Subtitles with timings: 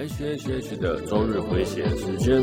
[0.00, 2.42] H H H 的周日回血时间。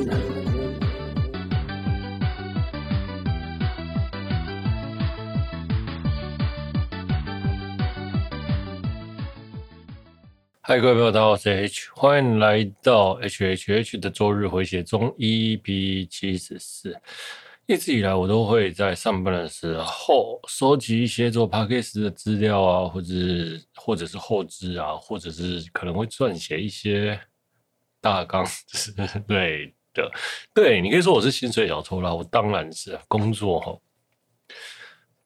[10.62, 16.96] 嗨，各位朋友，大家好，我是 H，欢迎来到 H H H 的周日回血中 E B 七十四。
[17.66, 23.14] 一直以来，我都会在上班的时候收集一些做 podcast 的资料啊，或者
[23.76, 27.20] 或者是后制啊，或者是可能会撰写一些
[28.08, 28.92] 大纲 是
[29.28, 30.10] 对的。
[30.54, 33.78] 对，你可以说我是薪水小偷啦，我当然是工作哈。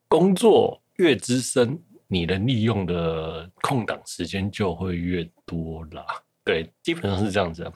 [0.07, 6.05] 工作越资深，你的利用的空档时间就会越多啦。
[6.43, 7.71] 对，基本上是这样子。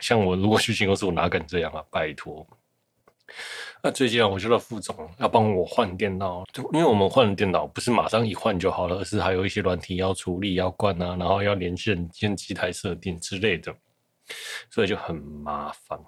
[0.00, 1.82] 像我如果去新公司，我哪敢这样啊？
[1.90, 2.46] 拜托。
[3.82, 13.74] 那最近啊，我觉得副总要帮我换电脑，就因为我们换了电脑不是马上一换就好了，而是还有一些软体要处理、要灌啊，然后要连线、建机台设定之类的，
[14.70, 15.98] 所以就很麻烦。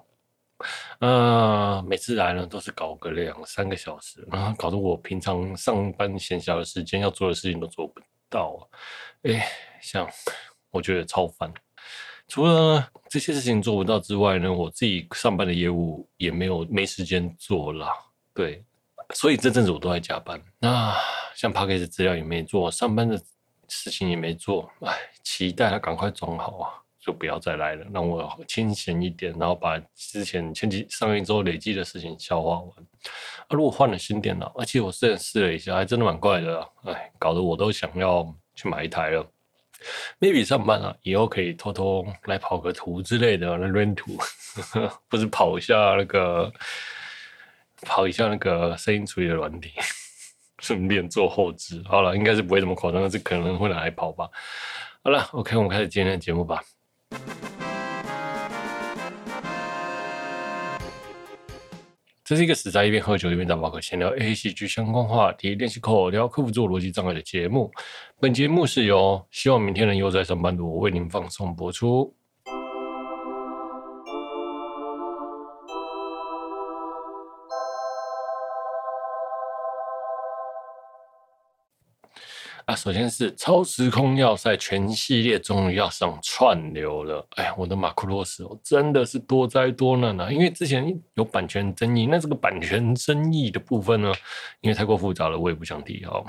[0.99, 8.69] 呃，每次来呢都是搞个两三个小时，然后搞得我平常上班闲暇的时间要做的事情都做不到。
[9.23, 9.45] 哎，
[9.81, 10.09] 像
[10.71, 11.53] 我觉得超烦。
[12.29, 17.87] 除了这些事情做不到之外呢，我自己上班的业务也没有没时间做了，
[18.33, 18.63] 对，
[19.13, 20.41] 所以这阵子我都在加班。
[20.59, 20.95] 那
[21.35, 23.21] 像 package 资料也没做，上班的
[23.67, 32.69] 事情也没做，哎，期待他赶快装好啊，就不要再来了，让我清闲一点，然后把之前前几上一周累积的事情消化完。
[32.69, 39.29] 啊，如果换了新电脑，而且我试了试了一下，还真的蛮怪的，哎，搞得我都想要去买一台了。
[40.21, 44.17] maybe 上班啊，以后可以偷偷来跑个图之类的，来练图，
[45.09, 46.49] 不是跑一下那个，
[47.81, 49.73] 跑一下那个声音处理的软体，
[50.59, 51.83] 顺便做后置。
[51.85, 54.29] 好了，应该是不会这么夸张，但是可能会拿来跑吧。
[55.03, 56.63] 好了，OK，我们开始今天的节目吧。
[62.23, 67.69] 这是一个死宅一边喝酒一边打扑克闲聊 A A 戏剧相关话题，练习口聊克服自我逻辑障碍的节目。
[68.19, 72.15] 本节目是由希望明天能又在上班的我为您放送播出。
[82.65, 87.25] 啊，首先是超时空要塞全系列终于要上串流了。
[87.35, 90.31] 哎呀，我的马库洛斯哦，真的是多灾多难啊！
[90.31, 94.13] 因为之前有版权争议，那这个版权争议的部分呢，
[94.61, 96.25] 因为太过复杂了，我也不想提哦。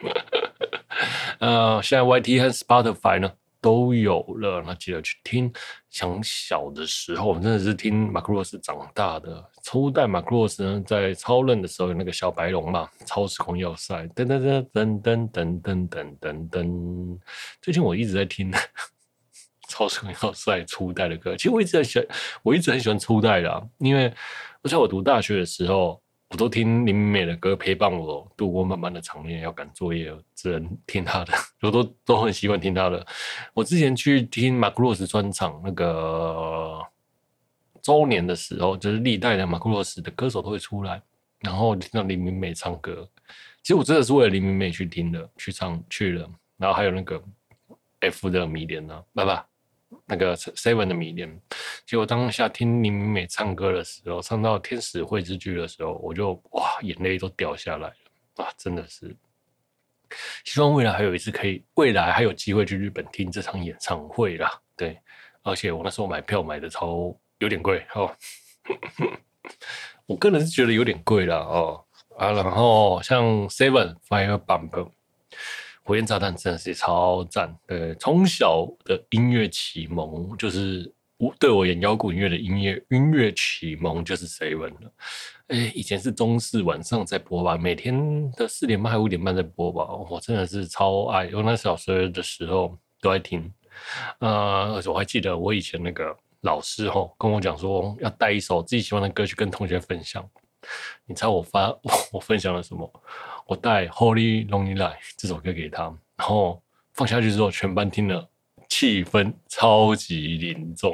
[1.40, 3.32] 呃，现在 YT 和 Spotify 呢？
[3.66, 5.52] 都有了，那记得去听。
[5.90, 9.44] 想小的时候，我们真的是听马克罗斯长大的。
[9.64, 17.18] 初代马克罗斯呢，在超任的时候有那个小白龙嘛，超时空要塞，噔噔噔噔噔噔噔噔噔噔。
[17.60, 18.52] 最近我一直在听
[19.68, 22.06] 超时空要塞初代的歌，其实我一直在喜欢，
[22.44, 24.14] 我一直很喜欢初代的啊，因为
[24.62, 26.00] 我在我读大学的时候。
[26.28, 31.32] 我都听林美美的歌陪伴我度过漫漫的长夜，要赶作业只能听她的，
[31.62, 33.06] 我都都很习惯听她的。
[33.54, 36.82] 我之前去听马库洛斯专场那个
[37.80, 41.00] 周年的时候，就是历代的马库洛斯的歌手都会出来，
[41.40, 43.08] 然后听到林美美唱歌。
[43.62, 46.28] 其实我真的是为了林美美去听的，去唱去了。
[46.56, 47.22] 然后还有那个
[48.00, 49.44] F 的迷恋呢，拜拜。
[50.04, 51.40] 那个 Seven 的迷恋，
[51.84, 58.52] 结果当下听林美美唱歌的时候，唱到《天使会之剧》的时候，我就哇，眼泪都掉下来了啊！
[58.56, 59.16] 真的是，
[60.44, 64.50] 希望未来还有一次可以，未来还有机会去日本听这场演唱会啦。
[64.76, 64.98] 对，
[65.42, 68.14] 而且我那时候买票买的超有点贵哦，
[70.06, 71.84] 我个人是觉得有点贵了哦
[72.18, 74.90] 啊，然后像 Seven Fire Bump。
[75.86, 84.92] 火焰炸弹真的是超赞，对，从小的音乐启蒙就是我对我演摇滚乐的音乐音乐启蒙就是 Seven 了。
[85.46, 91.30] 哎，以前是中四晚上在播吧，每天的四点半还五点半在播吧，我真的是超爱。
[91.32, 93.48] 我那小时的时候都爱听，
[94.18, 100.28] 呃，而且我还记得我以前那个老师吼跟我讲说，要带一首自己喜欢的歌去跟同学分享。
[101.06, 101.72] 你猜我发，
[102.10, 102.92] 我分享了什么？
[103.46, 105.84] 我带《Holy Lonely Night》这首歌给他，
[106.16, 106.60] 然后
[106.94, 108.28] 放下去之后，全班听了，
[108.68, 110.92] 气氛超级凝重。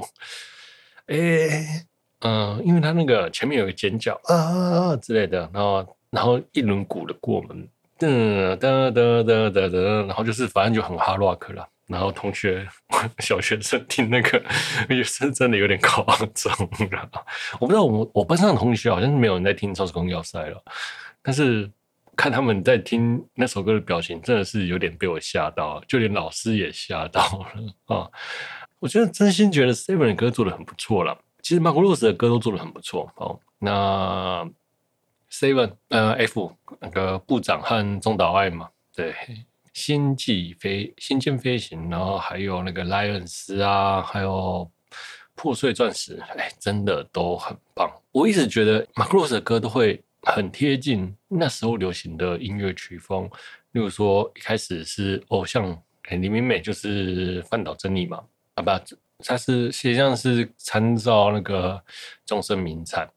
[1.06, 1.86] 哎，
[2.20, 7.66] 嗯、因为他那个前面有个尖叫啊，之类的，然后然后一轮鼓的过门，
[7.98, 11.66] 噔噔噔噔噔噔，然后就是反正就很哈洛克了。
[11.86, 12.68] 然后同学
[13.20, 14.42] 小学生听那个
[14.90, 16.54] 也是真的有点夸张。
[17.58, 20.62] 我不知道我我班上的同学好像是没有人在听《超时空要塞》了，
[21.22, 21.70] 但是。
[22.16, 27.22] 看他们在听那首歌的表情，真的是有点被我吓到，就连老师也吓到
[27.54, 28.10] 了啊！
[28.78, 31.16] 我觉得真心觉得 Seven 的歌做的很不错了。
[31.40, 33.10] 其实 Marco Rose 的歌都做的很不错。
[33.16, 34.48] 哦，那
[35.30, 39.14] Seven 呃 F 那个部长和中岛爱嘛，对，
[39.72, 44.70] 星际飞星舰飞行，然后还有那个莱恩斯啊，还有
[45.34, 47.90] 破碎钻石，哎，真的都很棒。
[48.12, 53.24] 我一直觉得 Marco Rose 的歌都会很贴近那时候流行的音乐曲风，
[53.72, 55.80] 例如说一开始是偶像。
[56.10, 58.22] 林明美就是范岛真理嘛，
[58.56, 58.70] 啊不，
[59.24, 61.82] 他是实际上是参照那个
[62.26, 63.08] 众生名产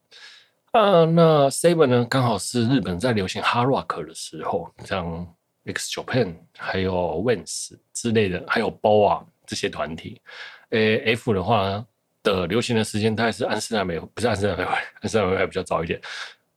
[0.70, 1.04] 啊。
[1.04, 5.26] 那 Seven 呢，刚好是日本在流行 Hard Rock 的时候，像
[5.66, 10.22] X Japan 还有 Wings 之类的，还有 BoA 这些团体。
[10.70, 11.86] 诶，F 的话呢
[12.22, 16.00] 的流行的时间大概是安室奈美，不是安室奈美，安室奈美比较早一点。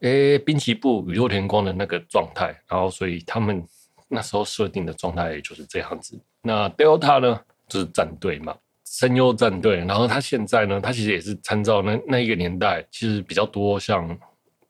[0.02, 3.64] 诶，滨崎步、宇多田光的那个状态，然后所以他们。
[4.12, 6.20] 那时候设定的状态也就是这样子。
[6.42, 9.76] 那 Delta 呢，就是战队嘛，声优战队。
[9.86, 14.18] 然后他现在呢，他其实也是参照那那一个年代，其实比较多像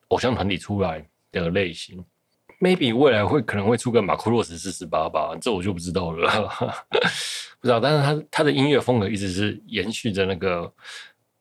[0.10, 2.04] 偶像团体出来的类型。
[2.60, 6.30] Maybe 未来会可能会出个马库洛斯四十八吧，这我就不知道了，
[7.62, 7.80] 不知道。
[7.80, 10.70] 但是他他的音乐风格一直是延续着那个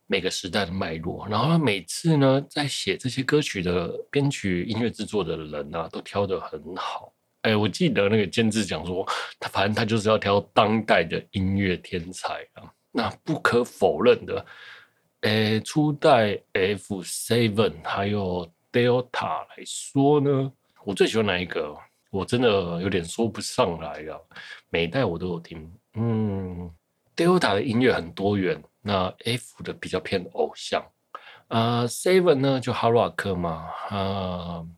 [0.08, 1.24] 每个时代的脉络。
[1.28, 7.12] 然后他每次呢，在写这些歌曲的编曲、音乐制作的人啊，都挑得很好。
[7.42, 9.06] 哎，我记得那个监制讲说，
[9.38, 12.66] 他反正他就是要挑当代的音乐天才啊。
[12.90, 14.44] 那不可否认的，
[15.20, 20.52] 哎，初代 F Seven 还有 Delta 来说呢，
[20.84, 21.76] 我最喜欢哪一个？
[22.10, 22.48] 我真的
[22.80, 24.18] 有点说不上来啊。
[24.70, 26.70] 每一代我都有听，嗯
[27.14, 30.82] ，Delta 的音乐很多元，那 F 的比较偏偶像
[31.48, 34.68] 啊，呃，Seven 呢就 Hard Rock 嘛，啊，呃。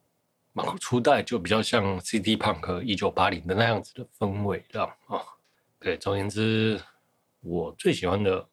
[0.79, 5.23] 初代就比较像 City Punk 一九八零的那样子的氛围，这样啊。
[5.79, 6.79] 对，总而言之，
[7.41, 8.47] 我最喜欢的，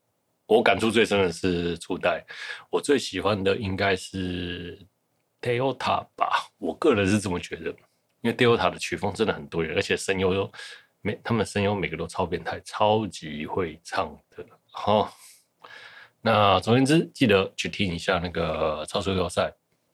[0.45, 2.23] 我感触最深的是初代。
[2.69, 4.79] 我最喜欢的应该是
[5.41, 7.71] Delta 吧，我个人是这么觉得。
[8.21, 10.49] 因为 Delta 的曲风真的很多元，而且声优又
[11.01, 14.45] 每他们声优每个都超变态，超级会唱的。
[14.85, 15.09] 哦，
[16.27, 19.49] 那总言之，记得去听一下那个超速要塞。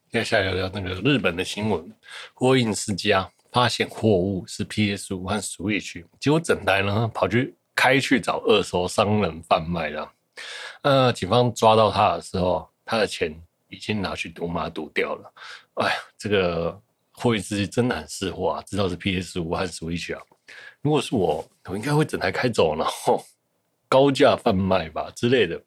[0.09, 1.95] 接下来聊聊那个日本的新闻，
[2.33, 10.11] 火影世家发现货物是 PS 五和 Switch，结果整台呢跑去开去找二手商人贩卖了。
[10.81, 13.39] 呃，警方抓到他的时候，他的钱
[13.69, 15.31] 已经拿去赌马赌掉了。
[15.75, 16.81] 哎呀，这个
[17.11, 20.21] 火影世家真的很识货啊，知道是 PS 五和 Switch 啊。
[20.81, 23.23] 如果是我，我应该会整台开走，然后
[23.87, 25.61] 高价贩卖吧之类的。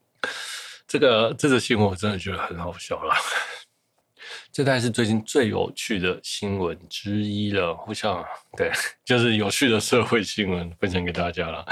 [0.86, 3.14] 这个这个新闻我真的觉得很好笑了。
[4.52, 8.24] 这大概是最近最有趣的新闻之一了，我想，
[8.56, 8.72] 对，
[9.04, 11.66] 就是有趣的社会新闻分享给大家了。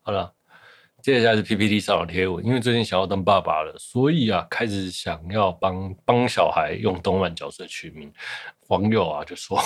[0.00, 0.32] 好了，
[1.02, 8.10] 接下来是 PPT 上的贴文，因为最近想要当爸爸了，所以啊，开始想要帮帮小孩用动漫角色取名。
[8.68, 9.60] 网友啊就说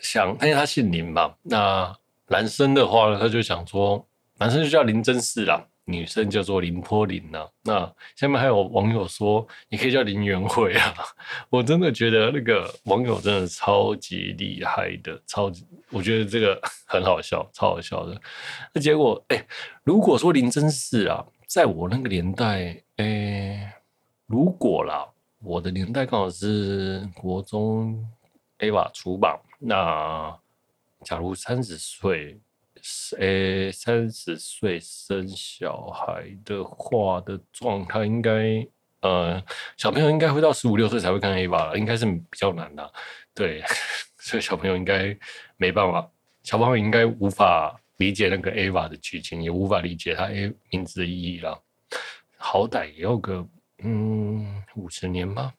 [0.00, 1.92] 想，因为他姓林嘛，那
[2.28, 4.06] 男生的话呢，他就想说，
[4.38, 5.66] 男生就叫林真嗣啦。
[5.86, 10.94] 女生叫做林波林呐、啊，那下面还有网友说，你可以叫林元慧啊，
[11.50, 18.18] 我真的觉得那个网友真的超级厉害的，超级，我觉得这个很好笑，超好笑的。
[18.72, 19.46] 那结果，哎、
[19.82, 23.74] 如果说林真是啊，在我那个年代，哎、
[24.26, 25.06] 如果啦，
[25.42, 28.02] 我的年代刚好是国中
[28.58, 30.34] AVA 出版，那
[31.04, 32.40] 假如三十岁。
[33.18, 38.66] 诶，三十岁生小孩的话的状态，应该
[39.00, 39.42] 呃，
[39.76, 42.92] 小朋友应该会到十五六岁才会看 A 吧，应该是比较难的。
[43.34, 43.62] 对，
[44.18, 45.16] 所以小朋友应该
[45.56, 46.10] 没办法，
[46.42, 51.58] 小朋友应该无法理解那个 A 吧的剧情，也无法理解他 A 名字的意义了。
[52.36, 53.46] 好歹也要个
[53.78, 55.54] 嗯五十年吧。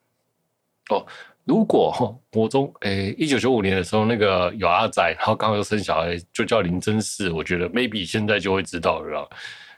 [0.89, 1.05] 哦。
[1.45, 9.29] 如果哈 国中诶，一九九五年的时候，那个有阿仔，然后刚好又生小孩，就叫林真嗣，我觉得 maybe 现在就会知道了。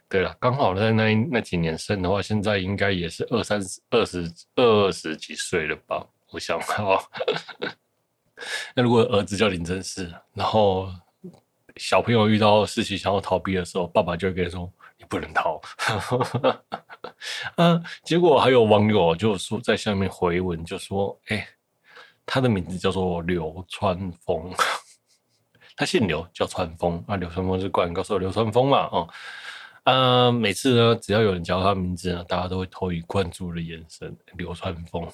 [0.09, 6.07] 对了，刚好在那那几年生的话，现在应该也是二三十、二十二十几岁了吧？
[6.31, 7.03] 我想哈。
[8.74, 10.88] 那如果儿子叫林真嗣，然后
[11.75, 15.59] 小朋友遇到事情想要逃避的时候，爸爸就会跟他说：“你不能逃。
[17.57, 21.45] ”啊，结果还有网友就说在下面回文，就说：“哎。”
[22.27, 24.53] 他的名字叫做流川枫，
[25.77, 27.15] 他姓刘，叫川枫啊。
[27.15, 28.79] 流川枫是灌篮高手流川枫嘛？
[28.91, 29.07] 哦，
[29.84, 34.13] 啊，每次呢，只要有人叫他名字呢，大家都会投以关注的眼神。
[34.34, 35.10] 流川枫，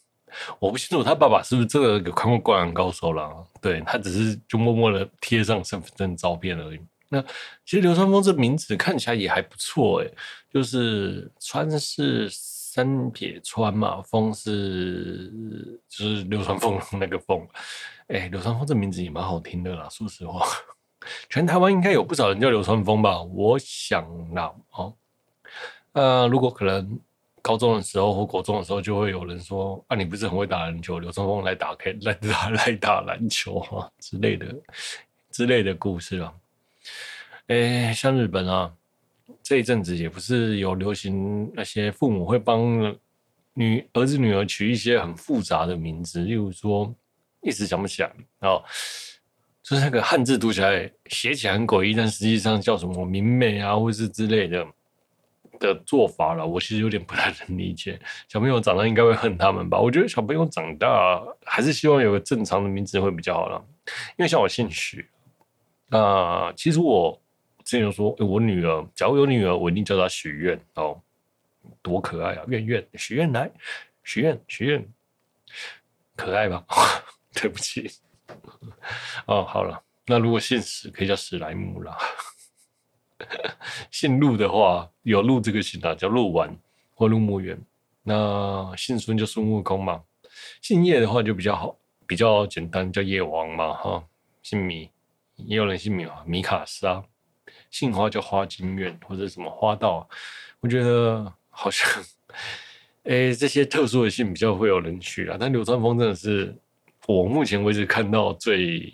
[0.58, 3.30] 我不清楚他爸爸是不是真的有看过灌篮高手啦？
[3.60, 6.80] 对，他只是就默默的贴上身份证照片而已。
[7.10, 7.22] 那
[7.66, 10.10] 其实流川枫这名字看起来也还不错诶，
[10.50, 12.30] 就是川是
[12.74, 17.46] 三撇川嘛，风是就是流川枫 那个枫，
[18.08, 20.44] 哎，流川枫这名字也蛮好听的啦，说实话，
[21.30, 23.22] 全台湾应该有不少人叫流川枫吧？
[23.22, 24.04] 我想
[24.34, 24.92] 啦，哦，
[25.92, 26.98] 呃，如果可能。
[27.46, 30.98] 高中的时候或国中的时候，就会有人说：“啊，你不是很会打篮球？
[30.98, 34.46] 流川枫来打，可以 来打来打篮球啊之类的
[35.30, 36.32] 之类的故事啊。”
[37.48, 38.72] 哎，像日本啊，
[39.42, 42.94] 这一阵子也不是有流行那些父母会帮
[43.54, 46.94] 女儿子女儿取一些很复杂的名字，例如说
[47.40, 48.62] 一时想不起来哦，
[49.62, 54.66] 就是那个汉字读起来写起来很诡异，但实际上叫什么明媚啊，或是之类的。
[55.60, 57.98] 的做法了，我其实有点不太能理解。
[58.28, 59.78] 小朋友长大应该会恨他们吧？
[59.80, 63.64] 我觉得小朋友长大还是希望有个正常的名字会比较好了。
[64.18, 65.08] 因为像我姓许
[65.90, 67.18] 啊，其实我
[67.64, 71.00] 之前有说，我女儿，假如有女儿，我一定叫她许愿哦，
[71.80, 72.44] 多可爱啊！
[72.46, 73.50] 愿愿许愿来，
[74.02, 74.86] 许愿许愿，
[76.14, 76.62] 可爱吧？
[77.32, 77.90] 对不起
[79.26, 81.96] 哦，好了，那如果姓史，可以叫史莱姆啦。
[83.90, 86.54] 姓陆的话，有陆这个姓啊，叫陆丸
[86.94, 87.58] 或陆木源。
[88.02, 90.04] 那姓孙就孙悟空嘛。
[90.60, 94.04] 姓叶的话就比较好，比较简单，叫叶王嘛哈。
[94.42, 94.90] 姓米，
[95.36, 97.02] 也有人姓米啊，米卡莎。
[97.74, 100.08] 姓花叫花金院或者什么花道。
[100.60, 101.90] 我觉得好像，
[103.02, 105.36] 哎、这些特殊的姓比较会有人取啊。
[105.40, 106.56] 但流川枫真的是
[107.08, 108.92] 我目前为止看到最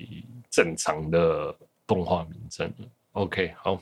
[0.48, 1.54] 正常的
[1.86, 2.72] 动画名称。
[3.12, 3.78] OK，好。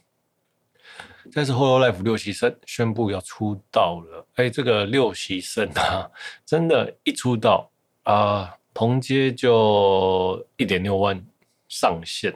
[1.32, 6.10] 但是《Hololive》六七生宣布要出道了，哎，这个六七生啊，
[6.44, 7.70] 真的，一出道
[8.02, 11.24] 啊，同街就一点六万
[11.68, 12.34] 上线，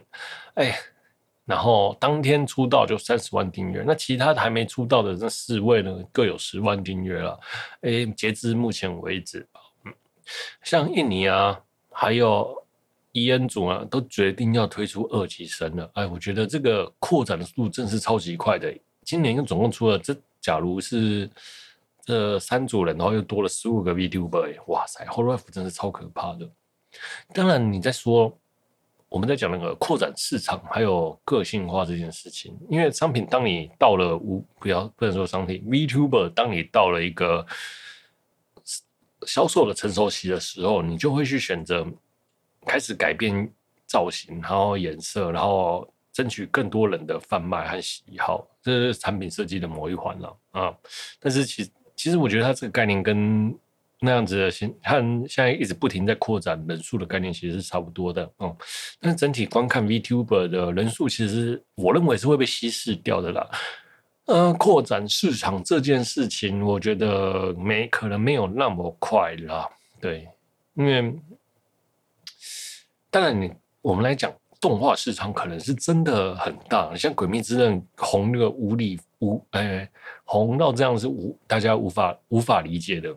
[0.54, 0.78] 哎，
[1.52, 7.38] 然后当天出道就三十万订阅，那其他还没出道的那四位呢，各有十万订阅了，
[7.82, 9.47] 哎，截至目前为止，
[9.85, 9.92] 嗯，
[10.62, 12.61] 像印尼啊，还有。
[13.14, 15.90] 伊恩组啊，都决定要推出二级生了。
[15.92, 18.75] 哎，我觉得这个扩展的速度真是超级快的。
[19.04, 21.28] 今年又总共出了这，假如是
[22.06, 26.49] 这三组人，然后又多了十五个 VTuber，哇塞，Hololive 真是超可怕的。
[27.35, 28.35] 当然，你在说
[29.12, 37.47] 我们在讲那个扩展市场还有个性化这件事情，因为商品当你到了无不要不能说商品 VTuber，当你到了一个
[39.26, 41.87] 销售的成熟期的时候，你就会去选择。
[42.64, 43.52] 开始改变
[43.87, 50.73] 造型，然后颜色，然后争取更多人的贩卖和喜好，这是产品设计的某一环了啊。
[51.19, 53.52] 但是其，其实我觉得它这个概念跟
[54.02, 54.97] 那样子的现，和
[55.28, 58.28] 现在一直不停在扩展人数的概念其实是差不多的。
[58.40, 58.56] 嗯，
[59.00, 63.49] 但是整体观看 VTuber 的人数，其实我认为是会被稀释掉的啦。
[64.26, 69.68] 呃，扩展市场这件事情，我觉得没可能没有那么快啦。
[70.00, 70.28] 对，
[70.75, 71.14] 因为。
[73.14, 79.87] 当然，你我们来讲动画市场可能是真的很大，像《鬼灭之刃》红那个无理无哎
[80.25, 83.14] 红到这样是无大家无法无法理解的。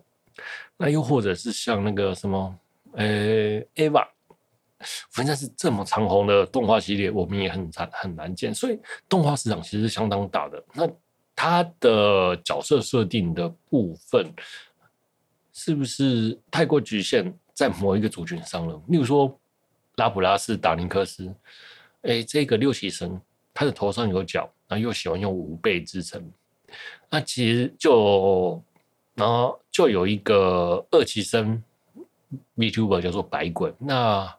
[0.77, 2.59] 那又或者是像那个什么
[2.93, 3.05] 呃
[3.75, 4.07] Eva，
[5.11, 8.53] 反正是这么长红的动画系列，我们也很难很难见。
[8.53, 10.63] 所以动画市场其实相当大的。
[10.73, 10.89] 那
[11.35, 14.31] 它的角色设定的部分
[15.53, 18.81] 是不是太过局限在某一个族群上了？
[18.87, 19.37] 例如说。
[19.97, 21.33] 拉普拉斯达林克斯，
[22.01, 23.17] 哎，这个六期生，
[23.53, 26.21] 他的头上有角，然后又喜欢用五倍制成。
[27.09, 28.61] 那其实就，
[29.15, 31.63] 然后就有一个二期生
[32.55, 34.31] VTuber 叫做白鬼，那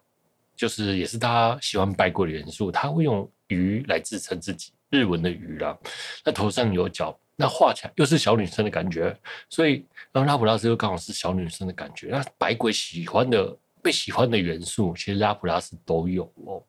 [0.54, 5.76] 就是也是他喜欢白鬼的元素，他会用鱼来自称自己日文的鱼啦。
[6.25, 9.18] 那头上有角，那画起来又是小女生的感觉，
[9.50, 12.09] 所以然后拉普拉斯又刚好是小女生的感觉。
[12.09, 13.56] 那白鬼喜欢的。
[13.83, 16.61] 被喜欢的元素，其实拉普拉斯都有哦，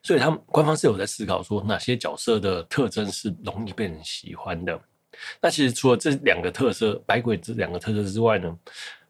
[0.00, 4.80] 所以他们官方是有在思考说，哪些角色的特征是容易被人喜欢的。
[5.40, 8.58] 那其实除了这两个特色，百鬼这两个特色之外呢，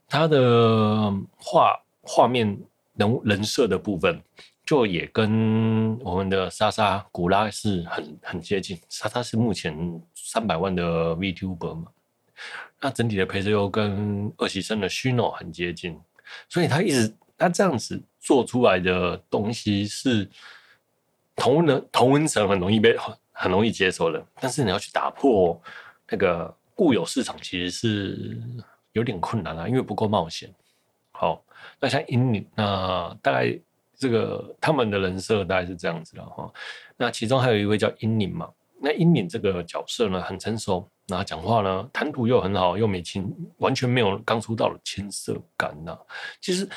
[0.08, 2.58] 它的画画面
[2.94, 4.20] 人人设的部分，
[4.64, 8.80] 就也跟我们的莎莎古拉是很很接近。
[8.88, 11.86] 莎莎是目前三百万的 VTuber 嘛，
[12.80, 15.98] 那整体的配色又跟二喜生的 Shino 很接近。
[16.48, 20.28] 所以他一直他这样子做出来的东西是
[21.36, 22.96] 同温同温层很容易被
[23.32, 25.60] 很容易接受的，但是你要去打破
[26.10, 28.40] 那个固有市场，其实是
[28.92, 30.52] 有点困难啊，因为不够冒险。
[31.12, 31.42] 好，
[31.80, 33.58] 那像英女，那大概
[33.96, 36.52] 这个他们的人设大概是这样子的哈。
[36.96, 45.96] 那其中还有一位叫英宁嘛，那英宁这个角色呢很成熟，那讲话呢谈吐又很好，又没青，完全没有刚出道的青涩感呐。
[46.40, 46.68] 其实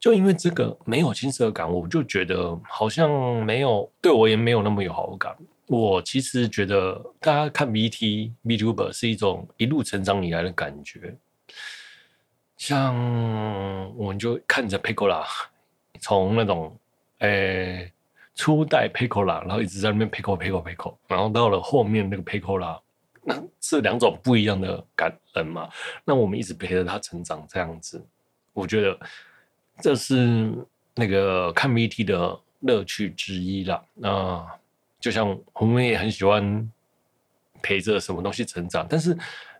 [0.00, 3.10] 就因为这个没有青涩感，我就觉得好像
[3.44, 5.34] 没有对我也没有那么有好感。
[5.66, 11.16] 我其实觉得大家看 VT VTuber 是一种一路成长以来的感觉，
[12.56, 12.94] 像
[13.96, 15.24] 我们就看着 Pecola
[16.00, 16.78] 从那种
[17.18, 17.90] 诶、
[18.34, 22.78] 初代 Pecola，然后一直在那边 Peco Peco Peco，然后到了后面那个 Pecola，
[23.22, 25.70] 那是两种不一样的感人嘛。
[26.04, 28.04] 那我们一直陪着他成长，这样子，
[28.52, 28.98] 我觉得
[29.80, 30.52] 这是
[30.94, 33.82] 那个看 VT 的乐趣之一啦。
[33.94, 34.46] 那
[35.04, 36.72] 就像我们也很喜欢
[37.62, 39.14] 陪着什么东西成长，但是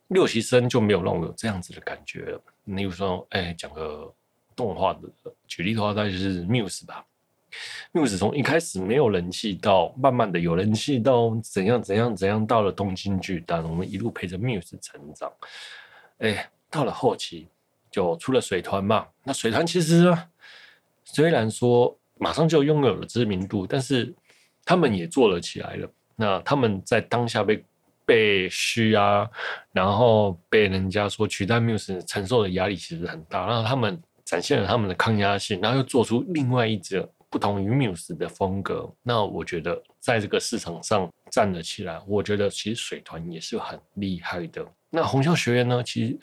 [0.08, 2.40] 六期生就没有让我有这样子的感觉了。
[2.64, 4.10] 例如说，哎、讲个
[4.56, 5.00] 动画的
[5.46, 7.04] 举例的话，大概就是 Muse 吧。
[7.92, 15.30] Muse 从一开始没有人气，到慢慢的有人气，到怎样怎样怎样，到了东京巨蛋，我们一路陪着 Muse 成长。
[16.20, 17.48] 哎、到了后期
[17.90, 19.06] 就出了水团嘛。
[19.22, 20.16] 那水团其实，
[21.04, 24.14] 虽然说马上就拥有了知名度，但是
[24.64, 25.90] 他们也做了起来了。
[26.16, 27.64] 那他们在当下被
[28.06, 29.28] 被嘘啊，
[29.72, 33.46] 然后被人家说取代 Muse 承受的压力其实很大。
[33.46, 38.88] 然后他们展现了他们的抗压性，然后又做出另外一种不同于 Muse 的风格。
[39.02, 44.64] 那我觉得在这个市场上站了起来，我觉得其实水团也是很厉害的。
[44.90, 46.18] 那红袖学院呢，其实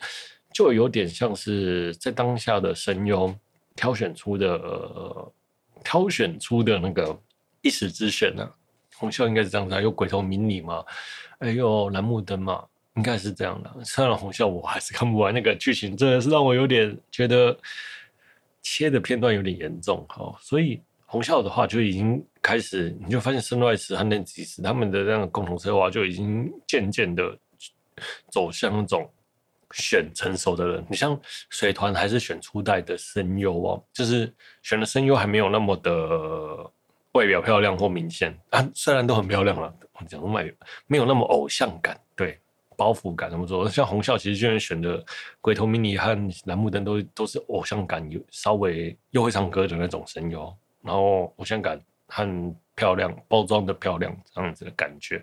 [0.54, 3.34] 就有点像是在当下的声优
[3.76, 5.32] 挑选出的、呃、
[5.84, 7.14] 挑选出的那个。
[7.62, 8.50] 一时之选呢、啊，
[8.96, 10.84] 虹咲应该是这样子，有鬼头明里嘛，
[11.40, 12.64] 还有楠木灯嘛，
[12.96, 13.72] 应该是这样的。
[13.84, 17.56] 虽然虹咲我还是看不完，那个剧情真的是让我有点觉得
[18.60, 20.36] 切的片段有点严重哈。
[20.40, 27.38] 所以虹咲的话就已经开始，你就发现声优师和 NENSIS 他们的这样的共同策划就已经渐渐的
[28.30, 29.08] 走向那种
[29.72, 30.84] 选成熟的人。
[30.90, 36.72] 你像水团还是选初代的声优哦，就是选的声优还没有那么的。
[37.12, 39.72] 外表漂亮或明显啊，虽然都很漂亮了，
[40.08, 40.54] 讲外表
[40.86, 42.38] 没有那么偶像感，对
[42.74, 43.68] 包袱感怎么说？
[43.68, 45.04] 像虹咲其实居然选的
[45.40, 55.22] 鬼头迷你和楠木灯都都是偶像感有稍微又会唱歌的那种声优，然后偶像感很漂亮，包装的漂亮这样子的感觉，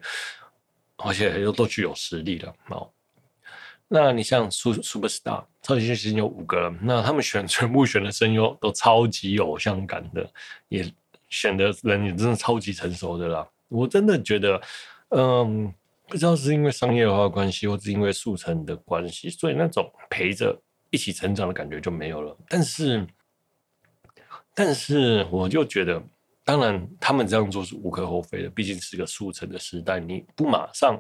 [0.98, 2.88] 而且又都具有实力的哦。
[3.88, 10.32] 那你像 Superstar 超级巨星有五个，那他们选全部选的声优都超级偶像感的，
[10.68, 10.88] 也。
[11.30, 14.60] 选的人也真的超级成熟的啦，我真的觉得，
[15.10, 15.72] 嗯，
[16.08, 22.36] 不知道是因为商业化的关系，或是因为速成的关系，所以那种陪着一起成长的感觉就没有了。
[22.48, 23.06] 但是，
[24.56, 26.02] 但是我就觉得，
[26.44, 31.00] 当然他们这样做是无可厚非的，毕竟是一个速成的时代，你不马上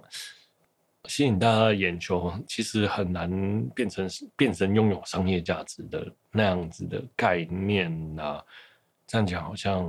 [1.05, 8.43] 吸引大家的眼球，其实很难变成变成拥有商业价值的那样子的概念啊。
[9.07, 9.83] 这样讲好像。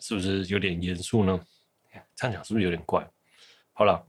[0.00, 1.40] 是不是有点严肃呢？
[2.14, 3.06] 这样讲是不是有点怪？
[3.72, 4.06] 好了，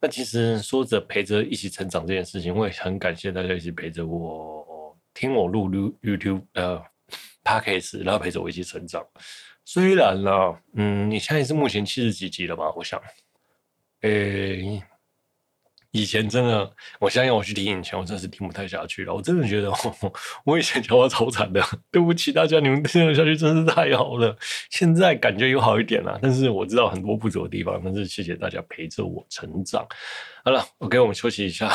[0.00, 5.68] 那其实说着陪着一起成长这件事情，我也很感谢大家一起陪着我听我录
[6.02, 6.82] YouTube 呃
[7.42, 9.06] Podcast，然后陪着我一起成长。
[9.64, 10.30] 虽然呢，
[10.74, 12.72] 嗯，你现在是目前七十几集了吧？
[12.76, 13.02] 我想，
[14.02, 14.82] 诶。
[15.94, 19.14] 以前真的，我相信我去听以前，我真的是听不太下去了。
[19.14, 19.72] 我真的觉得，
[20.44, 24.36] 我以前讲话超惨的， 对不起大家，你们听得下去真是太好了。
[24.70, 29.86] 现在感觉有好一点了，但是我知道很多不足的地方，但是谢谢大家陪着我成长。
[30.44, 31.70] 好了，OK，我们休息一下。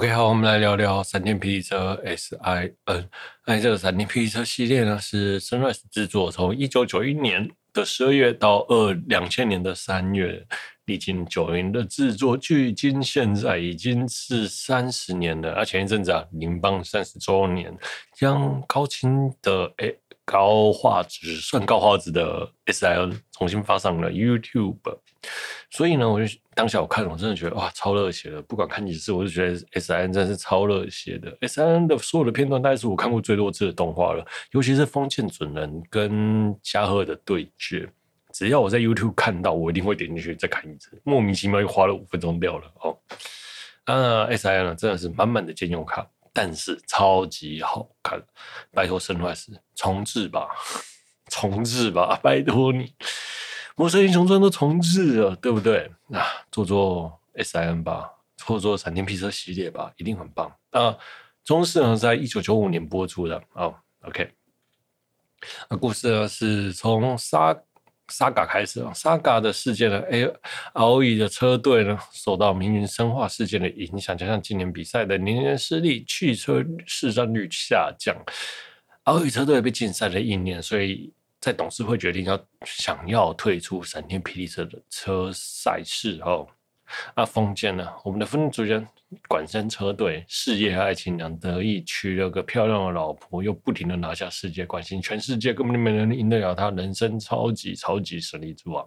[0.00, 3.06] OK，好，我们来聊聊闪电霹雳车 S I N。
[3.44, 10.42] 那这个闪电霹雳车系列呢，是 Sunrise 制作，从一九九一年的十二月到二两千年的三月，
[10.86, 15.52] 历经九年的制作，距今现在已经是三十年了。
[15.52, 17.70] 而前一阵子啊，联邦三十周年，
[18.16, 24.78] 将高清的诶高画质算高画质的 S I N 重新发上了 YouTube。
[25.70, 28.42] 所以呢，我就当下我看，我真的觉得哇，超热血的。
[28.42, 31.36] 不管看几次，我就觉得 S I N 真的是超热血的。
[31.42, 34.26] S I N 的所有的片段，大概是我看过最多次的动画了。
[34.50, 37.88] 尤其是封建准人跟加贺的对决，
[38.32, 41.00] 只要我在 YouTube 看到，我一定会点进去再看一次。
[41.04, 42.98] 莫名其妙又花了五分钟掉了哦。
[43.86, 48.20] 那 S I N 呢，真的是满满的兼用卡，但是超级好看。
[48.72, 50.48] 拜托 Sunrise 重置吧，
[51.30, 52.92] 重置吧，拜托你。
[53.80, 55.90] 魔神英雄传都重置了，对不对？
[56.06, 58.12] 那、啊、做做 SIN 吧，
[58.44, 60.54] 或者做闪电霹车系列吧，一定很棒。
[60.70, 60.94] 那
[61.42, 63.74] 中视呢，在一九九五年播出的哦。
[64.02, 64.30] OK，
[65.70, 67.56] 那故事呢是从沙
[68.08, 70.30] 沙嘎开始啊，沙嘎的事件呢，A
[70.74, 78.14] ROE 的车队呢受到命运生化事件的影响，加上今年比赛的年年失利，汽车市占率下降
[79.06, 81.14] ，ROE 车队被禁赛了一年，所以。
[81.40, 86.46] 在董事会决定要想要退出闪电霹雳车的车赛事后，
[87.16, 88.86] 那封建呢我们的分主人
[89.26, 98.86] 管身车队，事业和爱情两得意，娶了个漂亮的老婆，又不停的拿下世界冠军，全世界根本就没人赢得了他，人生超级超级胜利之王。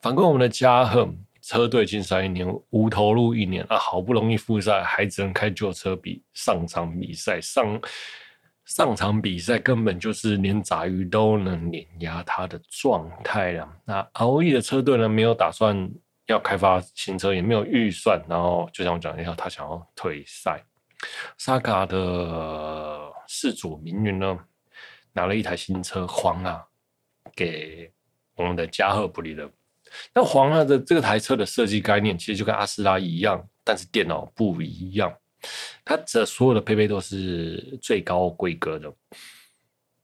[0.00, 1.08] 反观我们的嘉贺
[1.42, 7.80] 车队禁赛一年，无投入一年啊，好不容易复赛，还只能开旧车比上场比赛上。
[8.64, 13.68] 上场比赛根本就是连杂鱼都能碾压他的状态了。
[13.84, 15.90] 那 ROE 的车队呢，没有打算
[16.26, 18.22] 要开发新车，也没有预算。
[18.28, 20.62] 然后就像我讲一下，他想要退赛。
[21.38, 24.38] Saga 的事主明云呢，
[25.12, 26.64] 拿了一台新车黄啊，
[27.34, 27.92] 给
[28.36, 29.50] 我们的加贺普利的。
[30.14, 35.12] 那黄啊的这个台车的设计概念，其实就跟阿斯拉一样，但是电脑不一样。
[35.84, 38.92] 它这所有的配备都是最高规格的，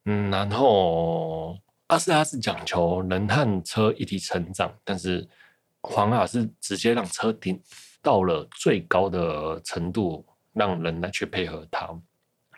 [0.06, 5.28] 嗯，然后阿斯拉是讲求人和车一起成长，但是
[5.82, 7.60] 黄啊是直接让车顶
[8.02, 11.88] 到了最高的程度，让人来去配合它。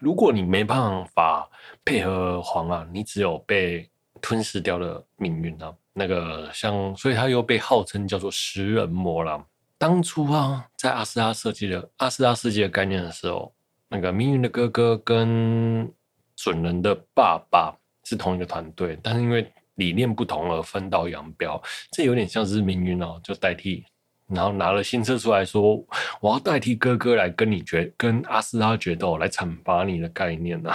[0.00, 1.48] 如果你没办法
[1.84, 3.90] 配合黄啊，你只有被
[4.22, 5.74] 吞噬掉的命运啊！
[5.92, 9.44] 那个像，所以它又被号称叫做食人魔了。
[9.80, 13.50] 当初啊，在阿斯拉设计的阿斯拉世界的概念的时候，
[13.88, 15.90] 那个命运的哥哥跟
[16.36, 21.58] 准人的爸爸是同一个团队，但是因为理念不同而分道扬镳。
[21.92, 23.82] 这有点像是命运哦，就代替，
[24.26, 25.82] 然后拿了新车出来说，
[26.20, 30.70] 我要代替哥哥来跟你决，跟阿斯拉决斗，来惩罚你的概念呢。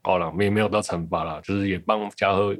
[0.00, 2.56] 好了，没没有到惩罚了，就是也帮嘉贺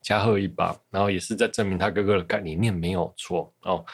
[0.00, 3.84] 嘉贺一把，然后也是在证明他哥哥的概念没有错哦。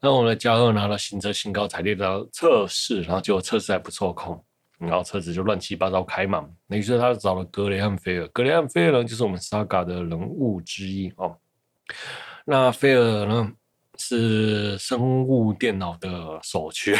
[0.00, 4.44] 那我们的加贺拿了新车，兴高采烈的测试，然后结果测试还不错控，
[4.78, 6.48] 然后车子就乱七八糟开嘛。
[6.68, 11.36] 于是他找了格雷汉菲尔，格雷汉菲尔呢就是我们 Saga 的人物之一哦。
[12.44, 13.52] 那菲尔呢
[13.98, 16.96] 是生物电脑的首屈，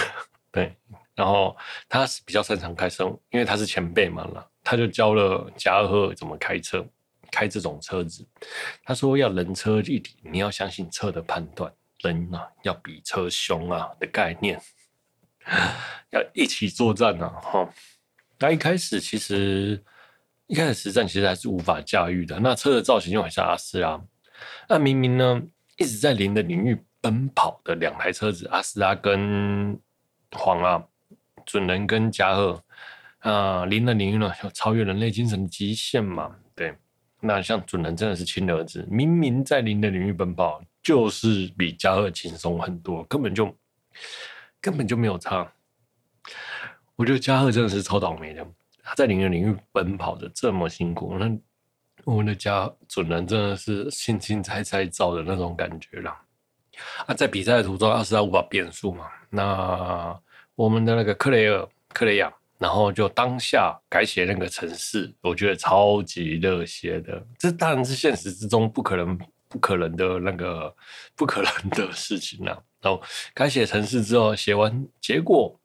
[0.51, 0.75] 对，
[1.15, 1.57] 然后
[1.89, 6.85] 他是比较擅长开车，因为他是前辈嘛了，他就教了加贺怎么开车，
[7.31, 8.27] 开这种车子。
[8.83, 11.73] 他说要人车一体，你要相信车的判断。
[12.01, 14.61] 人啊，要比车凶啊的概念，
[16.11, 17.29] 要一起作战啊！
[17.43, 17.69] 哈，
[18.39, 19.83] 那一开始其实
[20.47, 22.39] 一开始实战其实还是无法驾驭的。
[22.39, 24.01] 那车的造型又很像阿斯拉，
[24.69, 25.43] 那明明呢
[25.77, 29.77] 一直在零的领域奔跑的两台车子，阿斯拉跟
[30.31, 30.85] 黄啊，
[31.45, 32.63] 准人跟嘉贺
[33.19, 36.37] 啊，零的领域呢要超越人类精神的极限嘛？
[36.55, 36.77] 对，
[37.21, 40.63] 那像准人真的是亲儿子，明明在零的领域奔跑。
[40.89, 43.55] 就是比加贺轻松很多，根本就
[44.59, 45.47] 根本就没有差。
[46.97, 48.43] 我觉得嘉贺真的是超倒霉的，
[48.83, 51.31] 他在零的领域奔跑的这么辛苦，那
[52.05, 56.11] 我们的嘉准人真的是轻轻踩踩造的那种感觉了。
[57.05, 60.19] 啊，在比赛的途中，二十二无法变速嘛，那
[60.55, 67.23] 我们的那个克雷尔克雷亚，然后就当下改写那个城市，我觉得超级热血的。
[67.39, 69.19] 这当然是现实之中不可能。
[69.49, 70.75] 不可能的那个
[71.17, 72.63] 不可能的事情了、啊。
[72.81, 73.03] 然后
[73.35, 75.59] 改写程式之后，写完结果，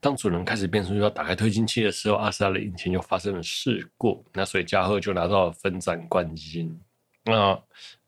[0.00, 4.24] 当主人开始变速要打开推进器的时候，阿斯拉的引擎就发生了事故。
[4.32, 6.76] 那所以加贺就拿到了分站冠军。
[7.24, 7.56] 那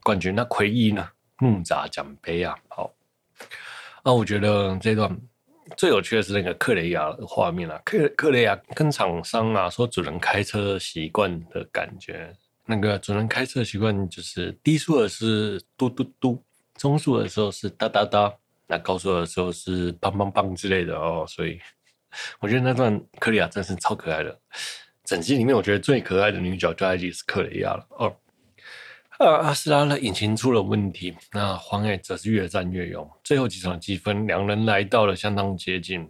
[0.02, 1.08] 冠军那奎伊呢？
[1.38, 2.56] 木栅奖杯啊！
[2.68, 2.90] 好，
[4.02, 5.14] 那我觉得这段
[5.76, 7.78] 最有趣的是那个克雷亚的画面啊。
[7.84, 12.34] 克克雷亚跟厂商啊说主人开车习惯的感觉。
[12.66, 18.32] 那个主人开车的习惯就是低速的是嘟嘟嘟，中速的时候是哒哒哒，
[18.66, 21.24] 那高速的时候是梆梆梆之类的哦。
[21.28, 21.60] 所以
[22.40, 24.36] 我觉得那段克里亚真是超可爱的。
[25.04, 28.16] 整集里面我觉得最可爱的女角就在就是克雷亚了哦。
[29.18, 33.08] 啊，阿斯拉的引擎出了问题，那黄爱则是越战越勇。
[33.22, 36.06] 最后几场积分，两人来到了相当接近。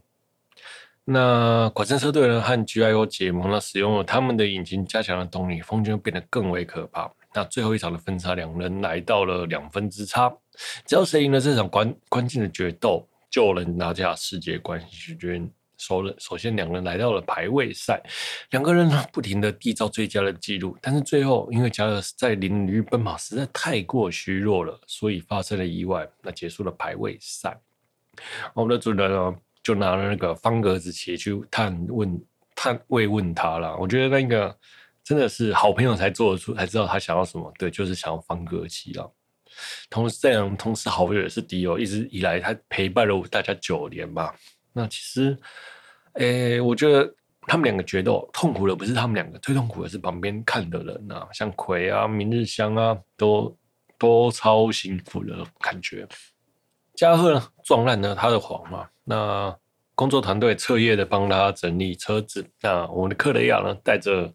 [1.09, 7.09] 那管身车队呢和 GIO 结盟了，使用了他们的引擎加强了动力，风圈变得更为可怕。
[7.33, 10.29] 那最后一场的分差，两人来到了两分之差。
[10.85, 15.49] 只要谁赢了这场关关键的决斗，就能拿下世界冠军。
[15.79, 18.03] 首，首先两人来到了排位赛，
[18.51, 27.57] 两个人呢不停的缔造最佳的记录，但是最后因为加贺在领域奔跑实在太过虚弱了，所以发生了意外，那结束了排位赛。
[28.55, 32.24] 我们的主人呢就拿了那个方格子棋去探问、
[32.55, 33.76] 探慰问他了。
[33.79, 34.57] 我觉得那个
[35.02, 37.52] 真的是好朋友才做得出，才知道他想要什么。
[37.59, 39.05] 对，就是想要方格棋啊。
[39.90, 44.33] 同时，这样同时好友也是敌友，一直以来他陪伴了大家九年吧。
[44.72, 45.37] 那其实，
[46.12, 47.12] 诶、我觉得
[47.48, 53.59] 他们两个决斗痛苦的不是他们两个，最痛苦的是旁边看的人啊，像葵啊、明日香啊，都
[53.98, 56.07] 都超辛苦的感觉。
[56.94, 59.59] 加贺呢撞烂了他的黄嘛，那
[59.95, 62.47] 工作团队彻夜的帮他整理车子。
[62.61, 64.31] 那我们的克雷亚呢戴着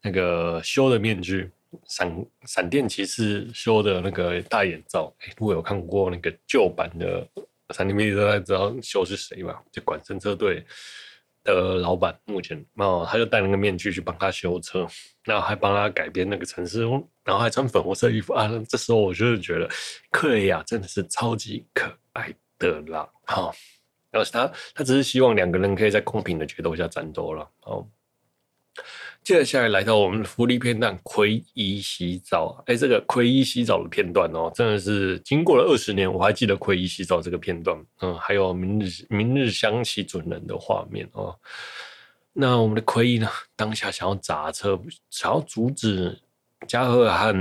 [0.00, 1.50] 那个修的面具，
[1.86, 5.12] 闪闪电骑士修的那个大眼罩。
[5.18, 7.26] 哎、如果有看过那个旧版的。
[7.70, 9.62] 闪电霹雳车，大家知道修是谁吧？
[9.72, 10.62] 就管生车队
[11.42, 14.86] 的老板，目前哦，他就戴那个面具去帮他修车，
[15.24, 16.82] 然后还帮他改编那个城市，
[17.24, 18.46] 然后还穿粉红色衣服啊。
[18.68, 19.66] 这时候我就是觉得
[20.10, 23.50] 克雷亚真的是超级可爱的啦，哈、
[24.12, 27.84] 然后他他只是希望两个人可以在公平的决斗下战斗了，哦。
[29.24, 32.60] 接着下来来到我们的福利片段，奎一洗澡。
[32.66, 37.78] 哎，这个奎一洗澡的片段哦，真的是经过了二十年，我还记得奎一洗澡这个片段。
[38.00, 41.38] 嗯，还有明日明日香起准人的画面哦。
[42.32, 46.18] 那我们的奎伊呢，当下想要砸车，想要阻止
[46.66, 47.32] 加贺和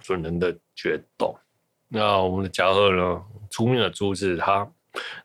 [0.00, 1.36] 准人的决斗。
[1.88, 4.66] 那我们的加贺呢，出面的阻止他，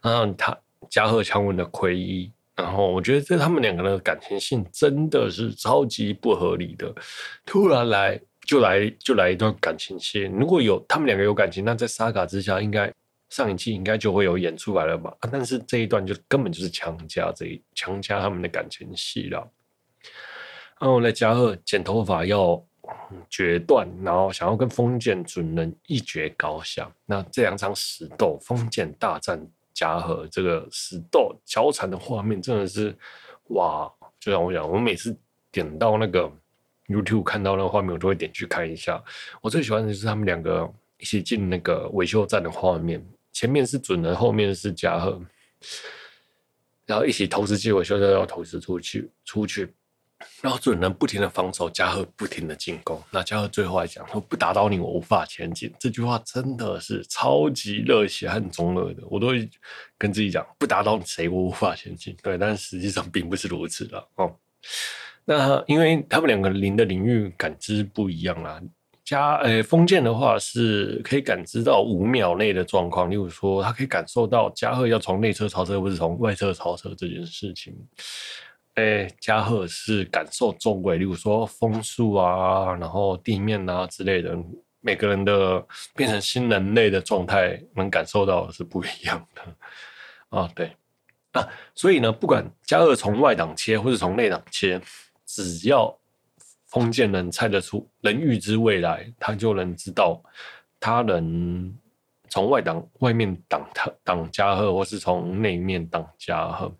[0.01, 0.57] 然后他
[0.89, 2.31] 加贺强吻的奎一。
[2.55, 6.93] 然后我觉得这他们两个人的感情线真的是超级不合理的，
[7.47, 10.31] 突然来就来就来一段感情线。
[10.31, 12.93] 如果有他们两个有感情，那在沙卡之下，应该
[13.29, 15.11] 上一季应该就会有演出来了吧？
[15.31, 19.51] 但是这一段就根本就是强加这一强加他们的感情戏了。
[20.79, 22.63] 然后来加贺剪头发要
[23.29, 26.91] 决断，然后想要跟风见准人一决高下。
[27.05, 29.45] 那这两场死斗，封建大战。
[29.75, 32.95] 加贺这个死斗交缠的画面真的是
[33.47, 33.91] 哇！
[34.19, 35.17] 就像我讲，我每次
[35.51, 36.31] 点到那个
[36.85, 39.03] YouTube 看到那个画面，我都会点去看一下。
[39.41, 45.19] 我最喜欢的就是他们两个一起进那个维修站的画面，前面是准人，后面是加贺，
[46.85, 49.73] 然后一起同时进维修站，要同时出去出去。
[50.41, 53.01] 然后准人不停的防守，加贺不停的进攻。
[53.11, 59.49] 那加贺最后还讲说：“不打倒你，我无法前进。”这句话真的是超级热血和中二的，我都会
[59.97, 64.35] 跟自己讲：“不打倒你谁，我无法前进。”对，但实际上并不是如此的哦。
[65.25, 68.61] 那因为他们两个零的领域感知不一样啦。
[69.05, 77.75] 加诶，封建的话是可以感知到五秒内的状况，例如说他可以感受到加贺要从内侧超车，不是从外侧超车这件事情。
[78.75, 84.35] 哎，加贺是感受周围，例如说风速啊，然后地面啊之类的，
[84.81, 85.63] 每个人的
[85.95, 90.49] 变成新人类的状态，能感受到是不一样的啊。
[90.55, 90.75] 对
[91.33, 94.81] 啊，所以呢，不管加贺从外挡切或是从内挡切，
[95.25, 95.95] 只要
[96.65, 100.19] 封建人猜得出，能预知未来，他就能知道
[100.79, 101.71] 他能
[102.27, 106.75] 从外挡外面挡他挡加贺，或是从内面挡加贺。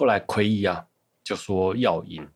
[0.00, 0.82] 后来奎一啊
[1.22, 2.26] 就说要赢，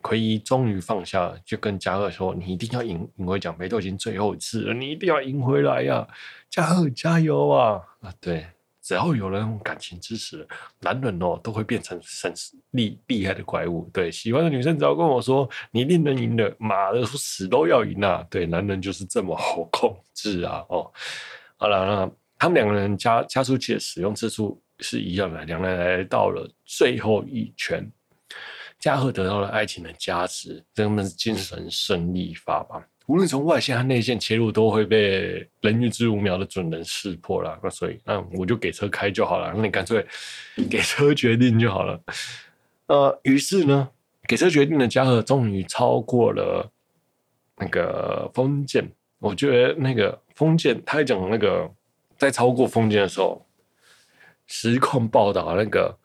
[0.00, 6.06] 奎一终于放下了，就跟加贺说：“你一定要赢，赢回奖杯，都已经最后一次了，你一定要赢回来呀！”
[6.48, 7.82] 加贺加油啊！
[8.00, 8.46] 啊，对，
[8.80, 10.46] 只要有人用感情支持，
[10.82, 12.32] 男人哦都会变成神
[12.70, 13.90] 厉厉害的怪物。
[13.92, 20.64] 对，喜欢的女生只要跟我说：“你一定能赢的，妈的，死都要赢啊！”对，男人就是这么好控制啊！
[20.68, 20.88] 哦，
[21.56, 24.62] 好了，那他们两个人加加速器的使用次数。
[24.80, 27.90] 是一样的，两人来到了最后一圈，
[28.78, 32.84] 嘉禾得到了爱情的加持，真的是精神胜利法吧？
[33.06, 37.60] 无论从外线和内线切入，都会被人预知五秒的准人识破了。
[37.62, 39.52] 那所以，那我就给车开就好了。
[39.54, 40.04] 那你干脆
[40.70, 42.00] 给车决定就好了。
[42.86, 43.90] 呃，于是呢，
[44.26, 46.72] 给车决定的加贺终于超过了
[47.58, 48.90] 那个封建。
[49.18, 51.70] 我觉得那个封建，他讲那个
[52.16, 53.43] 在超过封建的时候。
[54.46, 55.96] 实况报道那个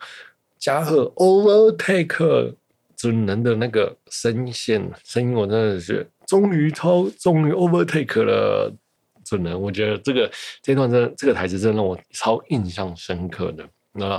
[0.58, 2.56] 加贺 overtake
[2.96, 8.74] 准人的那个声线声音，我真的是终于超，终于 overtake 了
[9.24, 9.60] 准人。
[9.60, 10.30] 我觉得这个
[10.62, 13.68] 这段真的这个台词真的让我超印象深刻的。
[13.94, 14.18] 那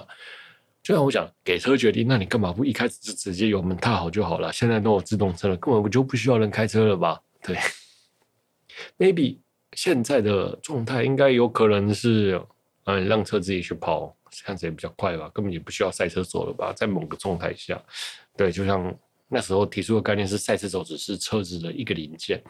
[0.82, 4.50] 就像我讲，给车决定，那你干嘛不一开始就直接油门踏好就好了？
[4.52, 7.20] 现在都有自动车了，根本就不需要人开车了吧？
[7.42, 7.56] 对
[8.98, 9.38] ，maybe
[9.72, 12.40] 现在的状态应该有可能是。
[12.84, 16.72] 嗯，让车自己去跑，看起来比较快吧，根本也不需要赛车手了吧？
[16.74, 17.80] 在某个状态下，
[18.36, 18.94] 对，就像
[19.28, 22.42] 那时候提出的概念是赛车手只是车子的一个零件。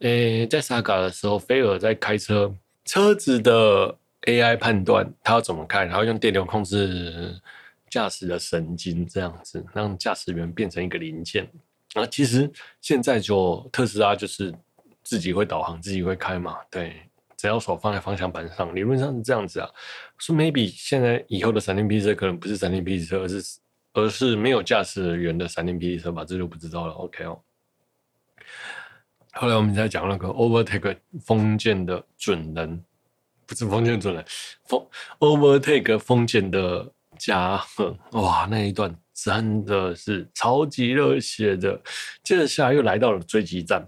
[0.00, 7.40] 诶，在 Saga 的时候，菲尔在开车，车子的 AI 判断他要怎么开，然后用电流控制
[7.88, 11.48] 驾驶的神经，这样子让驾驶员变成一个零件。
[11.94, 14.52] 啊，其实现在就特斯拉就是
[15.02, 17.00] 自己会导航，自己会开嘛，对。
[17.42, 19.68] 只要手放在方向盘上，理论上是这样子啊。
[20.16, 23.58] 说 maybe 现在以后的闪电霹雳车可能不是闪电霹雳车，而是
[23.94, 26.24] 而是没有驾驶员的闪电霹雳车吧？
[26.24, 26.92] 这就不知道了。
[26.92, 27.42] OK 哦。
[29.32, 32.80] 后来我们再讲那个 overtake 封建的准人，
[33.44, 34.24] 不是封建准人，
[34.68, 34.86] 封
[35.18, 41.80] overtake 封建的加贺，哇，那一段真的是超级热血的。
[42.22, 43.84] 接着下来又来到了追击战，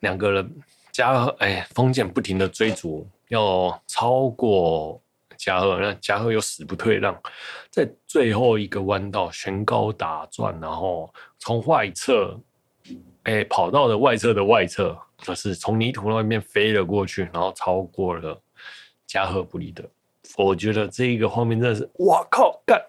[0.00, 0.52] 两个人。
[0.96, 4.98] 加贺哎，丰建不停的追逐，要超过
[5.36, 7.14] 加贺，那加贺又死不退让，
[7.68, 12.40] 在最后一个弯道悬高打转，然后从外侧
[13.24, 18.40] 哎跑道的外侧的外侧，就是从泥土外面飞了过去，然后超过了
[19.06, 19.84] 加贺布里德。
[20.36, 22.80] 我觉得这一个画面真的是，哇靠，干！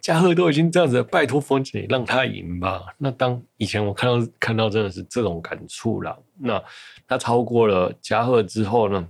[0.00, 2.84] 加贺都已经这样子，拜托丰建让他赢吧。
[2.98, 6.20] 那当以前我看到看到真的是这种感触了。
[6.36, 6.62] 那
[7.06, 9.08] 他超过了加贺之后呢，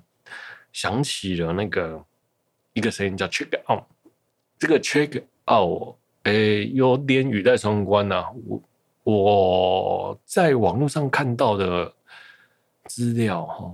[0.73, 2.05] 想起了那个
[2.75, 3.83] 一个声音叫 check out，
[4.59, 6.33] 这个 check out，哎，
[6.75, 8.62] 有点语带双关呐、我
[9.05, 11.90] 我在网络上看到的
[12.85, 13.73] 资料哈，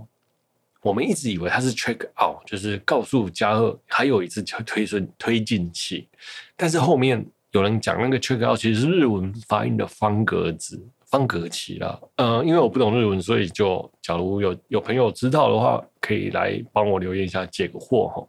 [0.88, 6.08] 我们一直以为他是 check out，就是告诉加贺还有一次推顺推进器，
[6.56, 10.82] 但是后面有人讲那个 check out 其实是日文发音的方格子。
[11.10, 18.28] 方格旗啦，呃，因为我不懂日文，所以就假如有有朋友知道的话，可以来帮我留言一下解个惑哈。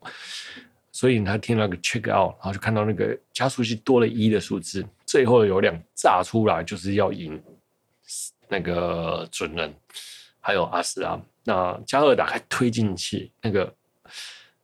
[0.90, 7.38] 所以他听那个 check out，然后就看到那个加速器多了一的数字，最后有两炸出来，就是要赢
[8.48, 9.74] 那个准人，
[10.40, 11.22] 还有阿斯拉。
[11.50, 13.74] 那加贺打开推进器，那个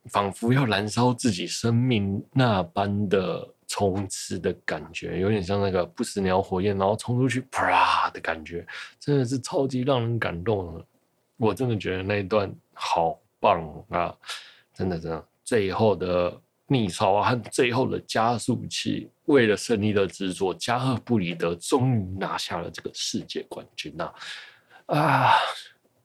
[0.04, 3.52] 仿佛要燃烧自己生命那般的。
[3.68, 8.64] 冲刺的感觉有点像那个不死鸟火焰，然后冲出去啪的感觉，
[9.00, 10.80] 真的是超级让人感动。
[11.36, 14.14] 我真的觉得那一段好棒啊！
[14.72, 24.12] 真的真的，最后的逆超啊和最后的加速器，为了胜利的执着，加贺布里德终于拿下了这个世界冠军呐！
[24.86, 25.32] 啊！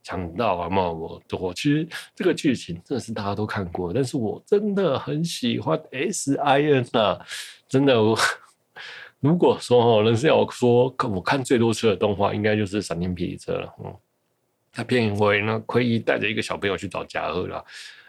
[0.03, 7.23] 想到啊嘛，我我其实这个剧情真的是大家都看过，但是我真的很喜欢 S I N 啊，
[7.67, 8.01] 真的。
[8.01, 8.17] 我
[9.19, 13.71] 如果说哦，人是要说我看最多次的动画，应该就是《闪电霹雳车》了。
[13.83, 13.95] 嗯，
[14.73, 17.63] 他片尾呢，奎一带着一个小朋友去找加贺了。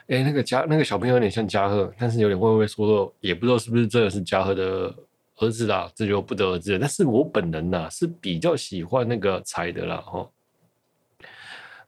[0.07, 4.93] 哎、那个加那个小朋友有点像加贺，但是有点畏畏缩缩，也不知道是不是真的是加贺的
[5.37, 6.79] 儿子啦，这就不得而知了。
[6.79, 10.27] 但是我本人呐是比较喜欢那个彩的啦，哈。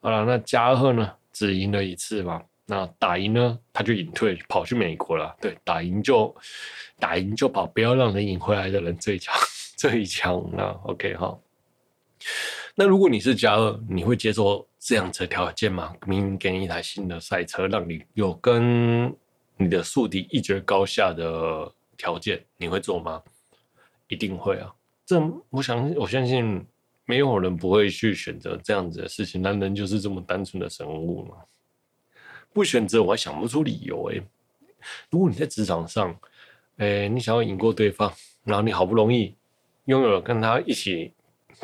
[0.01, 1.13] 好了，那加贺呢？
[1.34, 2.41] 只赢了一次嘛。
[2.67, 5.36] 那打赢呢，他就隐退，跑去美国了。
[5.39, 6.36] 对，打赢就
[6.97, 9.36] 打赢就跑，不要让人赢回来的人最强
[9.77, 10.79] 最强了。
[10.86, 11.38] OK 哈。
[12.73, 15.93] 那如果你是加贺，你会接受这样子的条件吗？
[16.08, 19.13] 明明给你一台新的赛车，让你有跟
[19.58, 23.21] 你的宿敌一决高下的条件，你会做吗？
[24.08, 24.73] 一定会啊。
[25.05, 26.65] 这我想，我相信。
[27.06, 31.38] 没有人不会去选择这样子的事情，男人就是这么单纯的生物嘛。
[32.52, 34.22] 不选择，我还想不出理由哎。
[35.10, 36.18] 如果你在职场上，
[36.78, 38.12] 哎，你想要赢过对方，
[38.44, 39.36] 然后你好不容易
[39.86, 41.13] 拥有了跟他一起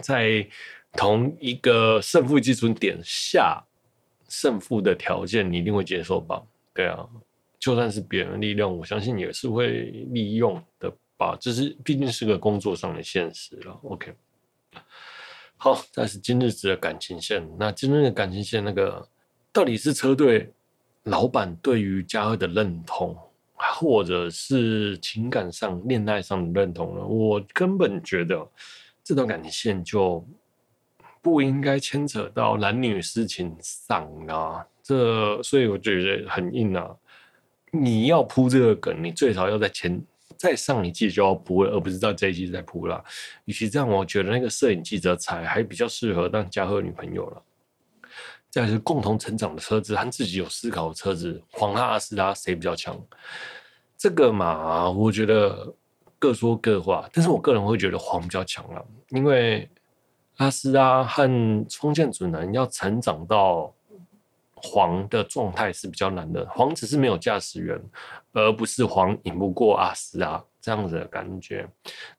[0.02, 0.48] 在
[0.94, 3.64] 同一个胜负基准点下
[4.28, 6.42] 胜负的条件，你一定会接受吧？
[6.74, 7.08] 对啊，
[7.60, 11.38] 就算是别人的力量，我相信也是会利用的吧。
[11.40, 13.80] 这是毕竟是个工作上的现实了。
[13.84, 14.14] OK。
[15.64, 17.48] 好，这是今日子的感情线。
[17.60, 19.08] 那今日的感情线，那个
[19.54, 20.52] 到底是车队
[21.04, 23.16] 老板对于加贺的认同，
[23.54, 27.06] 或者是情感上、恋爱上的认同呢？
[27.06, 28.44] 我根本觉得
[29.04, 30.26] 这段感情线就
[31.22, 34.66] 不应该牵扯到男女私情上啊。
[34.82, 36.90] 这所以我觉得很硬啊。
[37.70, 40.04] 你要铺这个梗，你最少要在前。
[40.42, 43.04] 再上一季就要铺了，而不是在这一季再铺了。
[43.46, 47.44] 与其这样，我觉得那个摄影记者才还比较适合当嘉禾女朋友了。
[48.50, 53.00] 再是共同成长的车子和自己有思考的车子，黄阿斯拉谁比较强？
[53.96, 55.72] 这个嘛，我觉得
[56.18, 57.08] 各说各话。
[57.14, 59.70] 但是我个人会觉得黄比较强了，因为
[60.38, 61.30] 阿斯拉和
[61.70, 63.72] 丰建准男要成长到
[64.64, 67.80] 黄的状态是比较难的，黄只是没有驾驶员，
[68.34, 71.68] 而不是黄赢不过阿斯啊这样子的感觉。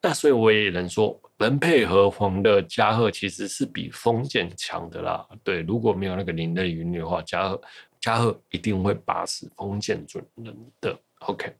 [0.00, 5.26] 那所以我也能说，能配合黄的加贺其实是比风剑强的啦。
[5.42, 7.62] 对，如果没有那个灵的云的话，加贺
[8.00, 10.98] 加贺一定会把死风剑准人的。
[11.20, 11.54] OK，